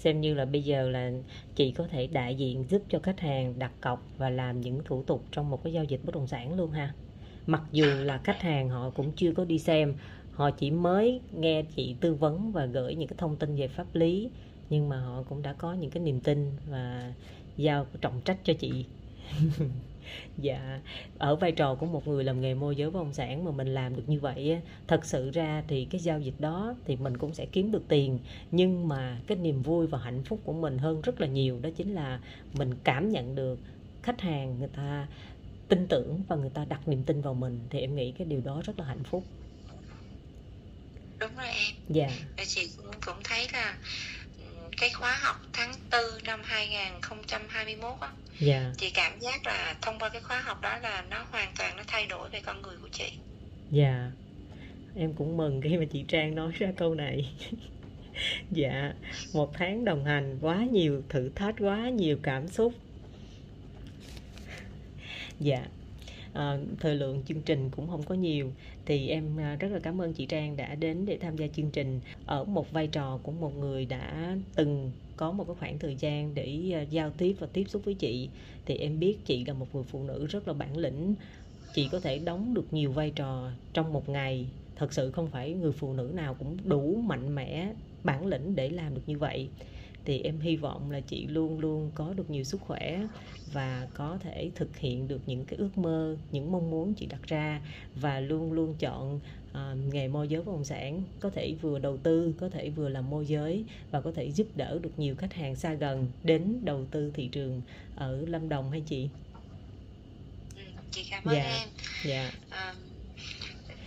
xem 0.00 0.20
như 0.20 0.34
là 0.34 0.44
bây 0.44 0.62
giờ 0.64 0.90
là 0.90 1.10
chị 1.54 1.72
có 1.72 1.86
thể 1.86 2.06
đại 2.06 2.34
diện 2.36 2.64
giúp 2.68 2.82
cho 2.88 3.00
khách 3.02 3.20
hàng 3.20 3.58
đặt 3.58 3.72
cọc 3.80 4.12
và 4.16 4.30
làm 4.30 4.60
những 4.60 4.80
thủ 4.84 5.02
tục 5.02 5.26
trong 5.32 5.50
một 5.50 5.62
cái 5.64 5.72
giao 5.72 5.84
dịch 5.84 6.00
bất 6.04 6.14
động 6.14 6.26
sản 6.26 6.54
luôn 6.54 6.70
ha. 6.70 6.94
Mặc 7.46 7.62
dù 7.72 8.02
là 8.02 8.18
khách 8.24 8.42
hàng 8.42 8.68
họ 8.68 8.90
cũng 8.90 9.12
chưa 9.16 9.32
có 9.34 9.44
đi 9.44 9.58
xem, 9.58 9.94
họ 10.30 10.50
chỉ 10.50 10.70
mới 10.70 11.22
nghe 11.30 11.62
chị 11.76 11.96
tư 12.00 12.14
vấn 12.14 12.52
và 12.52 12.66
gửi 12.66 12.94
những 12.94 13.08
cái 13.08 13.16
thông 13.18 13.36
tin 13.38 13.56
về 13.56 13.68
pháp 13.68 13.94
lý, 13.94 14.30
nhưng 14.68 14.88
mà 14.88 15.00
họ 15.00 15.22
cũng 15.22 15.42
đã 15.42 15.52
có 15.52 15.74
những 15.74 15.90
cái 15.90 16.02
niềm 16.02 16.20
tin 16.20 16.56
và 16.66 17.14
giao 17.56 17.86
trọng 18.00 18.20
trách 18.24 18.38
cho 18.44 18.52
chị. 18.60 18.86
dạ 20.36 20.80
ở 21.18 21.36
vai 21.36 21.52
trò 21.52 21.74
của 21.74 21.86
một 21.86 22.06
người 22.06 22.24
làm 22.24 22.40
nghề 22.40 22.54
môi 22.54 22.76
giới 22.76 22.90
bất 22.90 22.98
động 23.00 23.12
sản 23.12 23.44
mà 23.44 23.50
mình 23.50 23.74
làm 23.74 23.96
được 23.96 24.02
như 24.06 24.20
vậy 24.20 24.52
á, 24.52 24.60
thật 24.88 25.04
sự 25.04 25.30
ra 25.30 25.62
thì 25.68 25.84
cái 25.90 26.00
giao 26.00 26.20
dịch 26.20 26.34
đó 26.38 26.74
thì 26.84 26.96
mình 26.96 27.16
cũng 27.16 27.34
sẽ 27.34 27.46
kiếm 27.46 27.72
được 27.72 27.82
tiền 27.88 28.18
nhưng 28.50 28.88
mà 28.88 29.20
cái 29.26 29.38
niềm 29.38 29.62
vui 29.62 29.86
và 29.86 29.98
hạnh 29.98 30.22
phúc 30.24 30.40
của 30.44 30.52
mình 30.52 30.78
hơn 30.78 31.00
rất 31.00 31.20
là 31.20 31.26
nhiều 31.26 31.60
đó 31.62 31.70
chính 31.76 31.94
là 31.94 32.20
mình 32.52 32.74
cảm 32.84 33.08
nhận 33.08 33.34
được 33.34 33.58
khách 34.02 34.20
hàng 34.20 34.58
người 34.58 34.68
ta 34.68 35.06
tin 35.68 35.88
tưởng 35.88 36.22
và 36.28 36.36
người 36.36 36.50
ta 36.50 36.64
đặt 36.64 36.88
niềm 36.88 37.04
tin 37.04 37.20
vào 37.20 37.34
mình 37.34 37.60
thì 37.70 37.80
em 37.80 37.94
nghĩ 37.96 38.12
cái 38.18 38.26
điều 38.26 38.40
đó 38.40 38.62
rất 38.64 38.78
là 38.78 38.84
hạnh 38.84 39.04
phúc. 39.04 39.24
Đúng 41.20 41.36
rồi 41.36 41.46
em. 41.48 41.74
Dạ. 41.88 42.08
Và 42.36 42.44
chị 42.46 42.70
cũng, 42.76 42.90
cũng 43.06 43.16
thấy 43.24 43.48
là 43.52 43.78
cái 44.80 44.90
khóa 44.90 45.18
học 45.22 45.36
tháng 45.52 45.72
4 45.92 46.00
năm 46.24 46.40
2021 46.44 48.00
á 48.00 48.08
dạ. 48.38 48.72
chị 48.76 48.90
cảm 48.90 49.20
giác 49.20 49.46
là 49.46 49.74
thông 49.82 49.98
qua 49.98 50.08
cái 50.08 50.20
khóa 50.20 50.40
học 50.40 50.60
đó 50.62 50.78
là 50.82 51.04
nó 51.10 51.26
hoàn 51.30 51.52
toàn 51.58 51.76
nó 51.76 51.82
thay 51.86 52.06
đổi 52.06 52.28
về 52.28 52.40
con 52.40 52.62
người 52.62 52.76
của 52.82 52.88
chị. 52.92 53.12
Dạ. 53.70 54.10
Em 54.96 55.14
cũng 55.14 55.36
mừng 55.36 55.60
khi 55.60 55.76
mà 55.76 55.84
chị 55.92 56.04
trang 56.08 56.34
nói 56.34 56.52
ra 56.58 56.72
câu 56.76 56.94
này. 56.94 57.32
Dạ. 58.50 58.92
Một 59.32 59.50
tháng 59.54 59.84
đồng 59.84 60.04
hành 60.04 60.38
quá 60.40 60.56
nhiều 60.72 61.02
thử 61.08 61.30
thách 61.34 61.54
quá 61.58 61.88
nhiều 61.88 62.18
cảm 62.22 62.48
xúc. 62.48 62.72
Dạ 65.40 65.66
à, 66.32 66.58
thời 66.80 66.94
lượng 66.94 67.24
chương 67.24 67.42
trình 67.42 67.70
cũng 67.70 67.88
không 67.88 68.02
có 68.02 68.14
nhiều. 68.14 68.54
Thì 68.86 69.08
em 69.08 69.36
à, 69.40 69.56
rất 69.56 69.68
là 69.72 69.78
cảm 69.82 70.00
ơn 70.02 70.14
chị 70.14 70.26
Trang 70.26 70.56
đã 70.56 70.74
đến 70.74 71.06
để 71.06 71.18
tham 71.18 71.36
gia 71.36 71.46
chương 71.48 71.70
trình. 71.70 72.00
Ở 72.24 72.44
một 72.44 72.70
vai 72.70 72.86
trò 72.86 73.18
của 73.22 73.32
một 73.32 73.56
người 73.56 73.86
đã 73.86 74.36
từng 74.54 74.92
có 75.16 75.32
một 75.32 75.44
cái 75.44 75.56
khoảng 75.58 75.78
thời 75.78 75.96
gian 75.96 76.34
để 76.34 76.70
à, 76.74 76.82
giao 76.82 77.10
tiếp 77.10 77.36
và 77.38 77.46
tiếp 77.46 77.64
xúc 77.68 77.82
với 77.84 77.94
chị 77.94 78.30
thì 78.66 78.76
em 78.76 78.98
biết 78.98 79.24
chị 79.24 79.44
là 79.44 79.54
một 79.54 79.74
người 79.74 79.84
phụ 79.84 80.04
nữ 80.04 80.26
rất 80.26 80.48
là 80.48 80.54
bản 80.54 80.76
lĩnh. 80.76 81.14
Chị 81.72 81.88
có 81.88 82.00
thể 82.00 82.18
đóng 82.18 82.54
được 82.54 82.72
nhiều 82.72 82.92
vai 82.92 83.10
trò 83.10 83.50
trong 83.72 83.92
một 83.92 84.08
ngày. 84.08 84.52
Thật 84.76 84.92
sự 84.92 85.10
không 85.10 85.30
phải 85.30 85.54
người 85.54 85.72
phụ 85.72 85.92
nữ 85.92 86.12
nào 86.14 86.34
cũng 86.34 86.56
đủ 86.64 86.96
mạnh 86.96 87.34
mẽ 87.34 87.74
bản 88.02 88.26
lĩnh 88.26 88.54
để 88.54 88.70
làm 88.70 88.94
được 88.94 89.02
như 89.06 89.18
vậy 89.18 89.50
thì 90.04 90.20
em 90.20 90.40
hy 90.40 90.56
vọng 90.56 90.90
là 90.90 91.00
chị 91.00 91.26
luôn 91.26 91.58
luôn 91.58 91.90
có 91.94 92.12
được 92.16 92.30
nhiều 92.30 92.44
sức 92.44 92.60
khỏe 92.60 93.00
và 93.52 93.88
có 93.94 94.18
thể 94.20 94.50
thực 94.54 94.78
hiện 94.78 95.08
được 95.08 95.20
những 95.26 95.44
cái 95.44 95.56
ước 95.58 95.78
mơ 95.78 96.16
những 96.32 96.52
mong 96.52 96.70
muốn 96.70 96.94
chị 96.94 97.06
đặt 97.06 97.20
ra 97.26 97.60
và 97.94 98.20
luôn 98.20 98.52
luôn 98.52 98.74
chọn 98.78 99.20
uh, 99.50 99.94
nghề 99.94 100.08
môi 100.08 100.28
giới 100.28 100.42
bất 100.42 100.52
động 100.52 100.64
sản. 100.64 101.02
Có 101.20 101.30
thể 101.30 101.54
vừa 101.60 101.78
đầu 101.78 101.96
tư 101.96 102.34
có 102.40 102.48
thể 102.48 102.70
vừa 102.70 102.88
làm 102.88 103.10
môi 103.10 103.26
giới 103.26 103.64
và 103.90 104.00
có 104.00 104.12
thể 104.12 104.30
giúp 104.30 104.46
đỡ 104.54 104.78
được 104.82 104.92
nhiều 104.96 105.16
khách 105.16 105.34
hàng 105.34 105.56
xa 105.56 105.74
gần 105.74 106.06
đến 106.22 106.60
đầu 106.64 106.84
tư 106.90 107.12
thị 107.14 107.28
trường 107.28 107.62
ở 107.96 108.24
lâm 108.26 108.48
đồng 108.48 108.70
hay 108.70 108.82
chị? 108.86 109.08
Ừ, 110.56 110.62
chị 110.90 111.06
cảm 111.10 111.24
ơn 111.24 111.34
dạ. 111.34 111.42
em. 111.42 111.68
dạ. 112.04 112.32
À, 112.50 112.74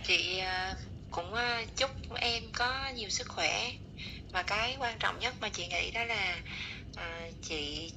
chị 0.06 0.40
uh, 0.40 0.78
cũng 1.10 1.32
uh, 1.32 1.76
chúc 1.76 1.90
em 2.14 2.42
có 2.52 2.90
nhiều 2.96 3.08
sức 3.08 3.28
khỏe 3.28 3.70
và 4.34 4.42
cái 4.42 4.76
quan 4.78 4.98
trọng 4.98 5.18
nhất 5.18 5.34
mà 5.40 5.48
chị 5.48 5.66
nghĩ 5.66 5.90
đó 5.90 6.04
là 6.04 6.36
uh, 6.90 7.34
chị 7.42 7.92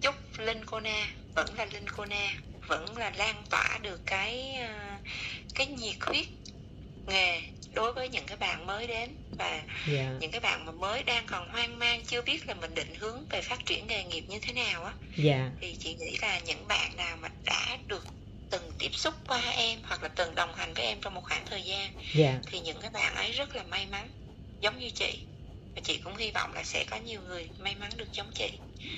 chúc 0.00 0.14
linh 0.38 0.64
cô 0.66 0.80
na 0.80 1.06
vẫn 1.34 1.54
là 1.56 1.64
linh 1.64 1.88
cô 1.96 2.04
na 2.04 2.30
vẫn 2.66 2.96
là 2.96 3.12
lan 3.16 3.42
tỏa 3.50 3.78
được 3.82 4.00
cái 4.06 4.58
uh, 4.64 5.06
cái 5.54 5.66
nhiệt 5.66 5.96
huyết 6.00 6.26
nghề 7.06 7.40
đối 7.74 7.92
với 7.92 8.08
những 8.08 8.24
cái 8.26 8.36
bạn 8.36 8.66
mới 8.66 8.86
đến 8.86 9.10
và 9.38 9.48
yeah. 9.50 9.64
Dạ. 9.88 10.12
những 10.20 10.30
cái 10.30 10.40
bạn 10.40 10.66
mà 10.66 10.72
mới 10.72 11.02
đang 11.02 11.26
còn 11.26 11.48
hoang 11.48 11.78
mang 11.78 12.02
chưa 12.06 12.22
biết 12.22 12.46
là 12.46 12.54
mình 12.54 12.74
định 12.74 12.94
hướng 12.98 13.24
về 13.30 13.42
phát 13.42 13.66
triển 13.66 13.86
nghề 13.86 14.04
nghiệp 14.04 14.24
như 14.28 14.38
thế 14.38 14.52
nào 14.52 14.84
á 14.84 14.92
yeah. 14.92 15.16
Dạ. 15.16 15.50
thì 15.60 15.76
chị 15.80 15.94
nghĩ 15.94 16.16
là 16.22 16.38
những 16.38 16.68
bạn 16.68 16.96
nào 16.96 17.16
mà 17.16 17.28
đã 17.44 17.78
được 17.86 18.06
từng 18.50 18.72
tiếp 18.78 18.90
xúc 18.92 19.14
qua 19.28 19.40
em 19.56 19.78
hoặc 19.82 20.02
là 20.02 20.08
từng 20.08 20.34
đồng 20.34 20.54
hành 20.54 20.74
với 20.74 20.84
em 20.84 20.98
trong 21.00 21.14
một 21.14 21.24
khoảng 21.24 21.46
thời 21.46 21.62
gian 21.62 21.92
yeah. 21.94 22.04
Dạ. 22.14 22.40
thì 22.46 22.60
những 22.60 22.80
cái 22.80 22.90
bạn 22.90 23.14
ấy 23.14 23.32
rất 23.32 23.56
là 23.56 23.62
may 23.62 23.86
mắn 23.86 24.08
giống 24.60 24.78
như 24.78 24.90
chị 24.90 25.18
và 25.74 25.80
chị 25.84 26.00
cũng 26.04 26.16
hy 26.16 26.30
vọng 26.30 26.52
là 26.54 26.62
sẽ 26.62 26.84
có 26.90 26.96
nhiều 26.96 27.20
người 27.28 27.48
may 27.58 27.74
mắn 27.80 27.90
được 27.96 28.12
giống 28.12 28.30
chị 28.34 28.50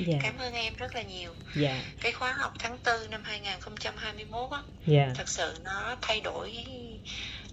yeah. 0.06 0.20
cảm 0.22 0.38
ơn 0.38 0.54
em 0.54 0.74
rất 0.76 0.94
là 0.94 1.02
nhiều 1.02 1.34
yeah. 1.62 1.76
cái 2.00 2.12
khóa 2.12 2.32
học 2.32 2.52
tháng 2.58 2.78
4 2.84 3.10
năm 3.10 3.22
2021 3.24 4.50
á 4.50 4.62
yeah. 4.86 5.08
thật 5.14 5.28
sự 5.28 5.54
nó 5.64 5.96
thay 6.02 6.20
đổi 6.20 6.64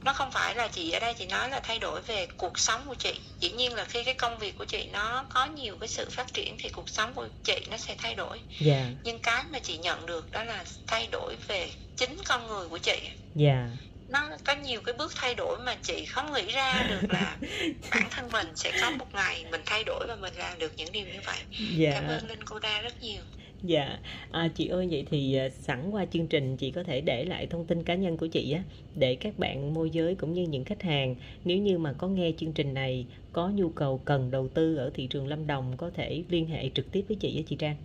nó 0.04 0.14
không 0.14 0.32
phải 0.32 0.56
là 0.56 0.68
chị 0.68 0.92
ở 0.92 1.00
đây 1.00 1.14
chị 1.14 1.26
nói 1.26 1.50
là 1.50 1.60
thay 1.60 1.80
đổi 1.80 2.02
về 2.02 2.28
cuộc 2.38 2.60
sống 2.60 2.82
của 2.88 2.96
chị 2.96 3.14
dĩ 3.40 3.52
nhiên 3.52 3.74
là 3.76 3.86
khi 3.86 4.04
cái 4.04 4.14
công 4.14 4.38
việc 4.38 4.58
của 4.58 4.66
chị 4.66 4.88
nó 4.94 5.26
có 5.30 5.46
nhiều 5.46 5.78
cái 5.80 5.88
sự 5.88 6.10
phát 6.10 6.34
triển 6.34 6.56
thì 6.60 6.70
cuộc 6.70 6.90
sống 6.90 7.14
của 7.14 7.28
chị 7.44 7.60
nó 7.72 7.78
sẽ 7.78 7.96
thay 7.98 8.16
đổi 8.16 8.40
yeah. 8.66 8.86
nhưng 9.04 9.20
cái 9.20 9.44
mà 9.52 9.60
chị 9.60 9.78
nhận 9.78 10.06
được 10.06 10.32
đó 10.32 10.44
là 10.44 10.66
thay 10.88 11.08
đổi 11.12 11.36
về 11.48 11.70
chính 11.98 12.18
con 12.26 12.48
người 12.48 12.70
của 12.70 12.78
chị 12.78 13.00
yeah 13.40 13.70
nó 14.12 14.30
có 14.44 14.56
nhiều 14.56 14.82
cái 14.86 14.96
bước 14.98 15.12
thay 15.16 15.36
đổi 15.36 15.60
mà 15.66 15.76
chị 15.82 16.06
không 16.06 16.34
nghĩ 16.34 16.46
ra 16.52 16.88
được 16.90 17.08
là 17.10 17.38
bản 17.92 18.04
thân 18.12 18.32
mình 18.32 18.48
sẽ 18.56 18.72
có 18.82 18.92
một 18.92 19.08
ngày 19.14 19.46
mình 19.52 19.62
thay 19.66 19.84
đổi 19.84 20.06
và 20.08 20.16
mình 20.16 20.34
làm 20.34 20.60
được 20.60 20.74
những 20.78 20.92
điều 20.92 21.06
như 21.06 21.20
vậy. 21.26 21.40
Dạ. 21.78 21.92
cảm 21.92 22.08
ơn 22.08 22.28
linh 22.28 22.44
cô 22.46 22.60
đa 22.60 22.82
rất 22.82 23.02
nhiều. 23.02 23.22
Dạ. 23.64 23.98
À, 24.32 24.50
chị 24.56 24.68
ơi 24.68 24.88
vậy 24.92 25.06
thì 25.12 25.36
à, 25.36 25.50
sẵn 25.50 25.92
qua 25.92 26.06
chương 26.06 26.28
trình 26.28 26.58
chị 26.58 26.72
có 26.72 26.84
thể 26.84 27.02
để 27.02 27.26
lại 27.26 27.48
thông 27.48 27.66
tin 27.66 27.84
cá 27.84 27.96
nhân 27.96 28.18
của 28.18 28.28
chị 28.28 28.52
á 28.52 28.64
để 28.96 29.16
các 29.16 29.40
bạn 29.40 29.74
môi 29.74 29.90
giới 29.90 30.16
cũng 30.16 30.34
như 30.34 30.42
những 30.42 30.66
khách 30.66 30.82
hàng 30.82 31.16
nếu 31.44 31.58
như 31.58 31.78
mà 31.78 31.94
có 31.94 32.08
nghe 32.08 32.32
chương 32.38 32.54
trình 32.54 32.74
này 32.74 33.06
có 33.34 33.50
nhu 33.50 33.70
cầu 33.70 34.02
cần 34.06 34.32
đầu 34.32 34.48
tư 34.48 34.76
ở 34.76 34.92
thị 34.94 35.08
trường 35.08 35.28
lâm 35.28 35.48
đồng 35.48 35.78
có 35.78 35.92
thể 35.96 36.24
liên 36.30 36.46
hệ 36.48 36.70
trực 36.76 36.92
tiếp 36.92 37.06
với 37.08 37.18
chị 37.22 37.38
á 37.38 37.44
chị 37.48 37.56
trang. 37.56 37.76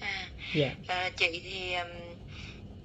À, 0.00 0.28
dạ. 0.54 0.74
à 0.86 1.10
chị 1.16 1.40
thì 1.44 1.74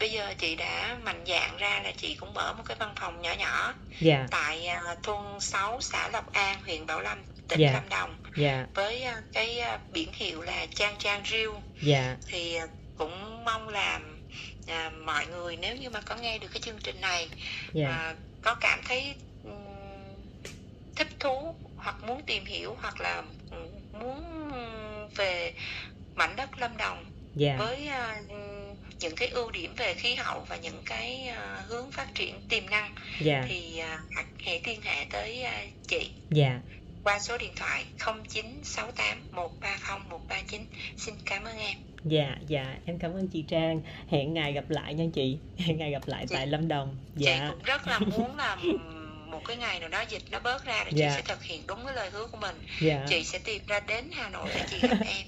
bây 0.01 0.12
giờ 0.12 0.34
chị 0.38 0.55
đã 0.55 0.98
mạnh 1.03 1.24
dạng 1.27 1.58
ra 1.58 1.81
là 1.84 1.91
chị 1.98 2.15
cũng 2.20 2.34
mở 2.34 2.53
một 2.53 2.63
cái 2.65 2.77
văn 2.79 2.93
phòng 2.96 3.22
nhỏ 3.22 3.34
nhỏ 3.39 3.74
dạ. 4.00 4.27
tại 4.31 4.70
uh, 4.91 5.03
thôn 5.03 5.39
6 5.39 5.81
xã 5.81 6.10
Lộc 6.13 6.34
An 6.34 6.62
huyện 6.65 6.86
Bảo 6.86 7.01
Lâm 7.01 7.24
tỉnh 7.48 7.60
dạ. 7.60 7.72
Lâm 7.74 7.89
Đồng 7.89 8.24
dạ. 8.38 8.65
với 8.74 9.03
uh, 9.08 9.24
cái 9.34 9.62
uh, 9.75 9.91
biển 9.93 10.10
hiệu 10.13 10.41
là 10.41 10.65
Trang 10.75 10.96
Trang 11.00 11.22
Riêu 11.25 11.53
dạ. 11.81 12.17
thì 12.27 12.58
uh, 12.63 12.70
cũng 12.98 13.46
mong 13.46 13.70
là 13.70 14.00
uh, 14.63 14.93
mọi 15.05 15.25
người 15.27 15.58
nếu 15.58 15.75
như 15.75 15.89
mà 15.89 16.01
có 16.01 16.15
nghe 16.15 16.38
được 16.38 16.48
cái 16.53 16.62
chương 16.62 16.79
trình 16.84 17.01
này 17.01 17.29
dạ. 17.74 18.12
uh, 18.12 18.17
có 18.41 18.55
cảm 18.55 18.79
thấy 18.88 19.13
um, 19.43 19.51
thích 20.96 21.07
thú 21.20 21.55
hoặc 21.77 21.96
muốn 22.07 22.22
tìm 22.25 22.46
hiểu 22.46 22.77
hoặc 22.81 23.01
là 23.01 23.24
muốn 23.94 24.51
về 25.16 25.53
mảnh 26.16 26.35
đất 26.35 26.50
Lâm 26.59 26.77
Đồng 26.77 27.05
dạ. 27.35 27.55
với 27.59 27.87
uh, 27.87 28.50
những 29.01 29.16
cái 29.16 29.27
ưu 29.27 29.51
điểm 29.51 29.74
về 29.77 29.94
khí 29.94 30.16
hậu 30.16 30.46
và 30.50 30.55
những 30.55 30.81
cái 30.85 31.29
uh, 31.29 31.70
hướng 31.70 31.92
phát 31.92 32.07
triển 32.16 32.35
tiềm 32.50 32.70
năng 32.70 32.96
dạ. 33.22 33.46
thì 33.48 33.81
uh, 33.96 34.25
hãy 34.46 34.61
liên 34.66 34.81
hệ 34.81 35.05
tới 35.09 35.44
uh, 35.44 35.87
chị 35.87 36.09
dạ. 36.29 36.59
qua 37.03 37.20
số 37.20 37.37
điện 37.37 37.51
thoại 37.55 37.85
0968 38.00 39.18
130 39.31 40.00
139 40.09 40.66
xin 40.98 41.16
cảm 41.25 41.44
ơn 41.44 41.57
em. 41.57 41.77
Dạ 42.05 42.37
dạ 42.48 42.75
em 42.85 42.98
cảm 42.98 43.14
ơn 43.14 43.27
chị 43.27 43.44
Trang. 43.48 43.81
Hẹn 44.09 44.33
ngày 44.33 44.53
gặp 44.53 44.70
lại 44.70 44.94
nha 44.94 45.05
chị. 45.14 45.37
Hẹn 45.57 45.77
ngày 45.77 45.92
gặp 45.92 46.01
lại 46.05 46.25
chị, 46.29 46.35
tại 46.35 46.48
Lâm 46.48 46.68
Đồng. 46.68 46.96
dạ. 47.16 47.37
chị 47.40 47.46
cũng 47.50 47.64
rất 47.64 47.87
là 47.87 48.00
muốn 48.00 48.37
là 48.37 48.57
một 49.31 49.41
cái 49.46 49.57
ngày 49.57 49.79
nào 49.79 49.89
đó 49.89 50.03
dịch 50.09 50.24
nó 50.31 50.39
bớt 50.39 50.65
ra 50.65 50.83
thì 50.85 50.91
dạ. 50.96 51.09
chị 51.09 51.15
sẽ 51.15 51.22
thực 51.22 51.44
hiện 51.44 51.61
đúng 51.67 51.85
cái 51.85 51.96
lời 51.96 52.09
hứa 52.09 52.27
của 52.27 52.37
mình 52.37 52.55
dạ. 52.81 53.05
chị 53.09 53.24
sẽ 53.24 53.39
tìm 53.39 53.61
ra 53.67 53.79
đến 53.79 54.09
hà 54.11 54.29
nội 54.29 54.50
để 54.55 54.65
chị 54.70 54.87
gặp 54.87 54.98
em 55.05 55.25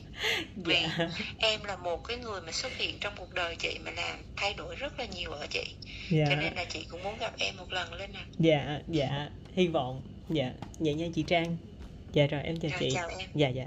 vì 0.55 0.85
dạ. 0.97 1.09
em 1.37 1.63
là 1.63 1.77
một 1.77 2.07
cái 2.07 2.17
người 2.17 2.41
mà 2.41 2.51
xuất 2.51 2.77
hiện 2.77 2.97
trong 3.01 3.13
cuộc 3.17 3.33
đời 3.33 3.55
chị 3.55 3.79
mà 3.85 3.91
làm 3.91 4.17
thay 4.35 4.53
đổi 4.53 4.75
rất 4.75 4.99
là 4.99 5.05
nhiều 5.05 5.31
ở 5.31 5.47
chị 5.49 5.63
dạ. 6.11 6.25
cho 6.29 6.35
nên 6.35 6.53
là 6.53 6.65
chị 6.65 6.85
cũng 6.89 7.03
muốn 7.03 7.17
gặp 7.17 7.33
em 7.37 7.57
một 7.57 7.71
lần 7.71 7.93
lên 7.93 8.11
nè 8.13 8.19
dạ 8.39 8.79
dạ 8.87 9.29
hy 9.55 9.67
vọng 9.67 10.01
dạ 10.29 10.51
vậy 10.79 10.93
nha 10.93 11.05
chị 11.15 11.23
trang 11.27 11.57
dạ 12.13 12.27
rồi 12.27 12.41
em 12.43 12.59
chào 12.59 12.71
rồi, 12.71 12.79
chị 12.79 12.89
chào 12.93 13.09
em. 13.09 13.29
dạ 13.35 13.49
dạ 13.49 13.65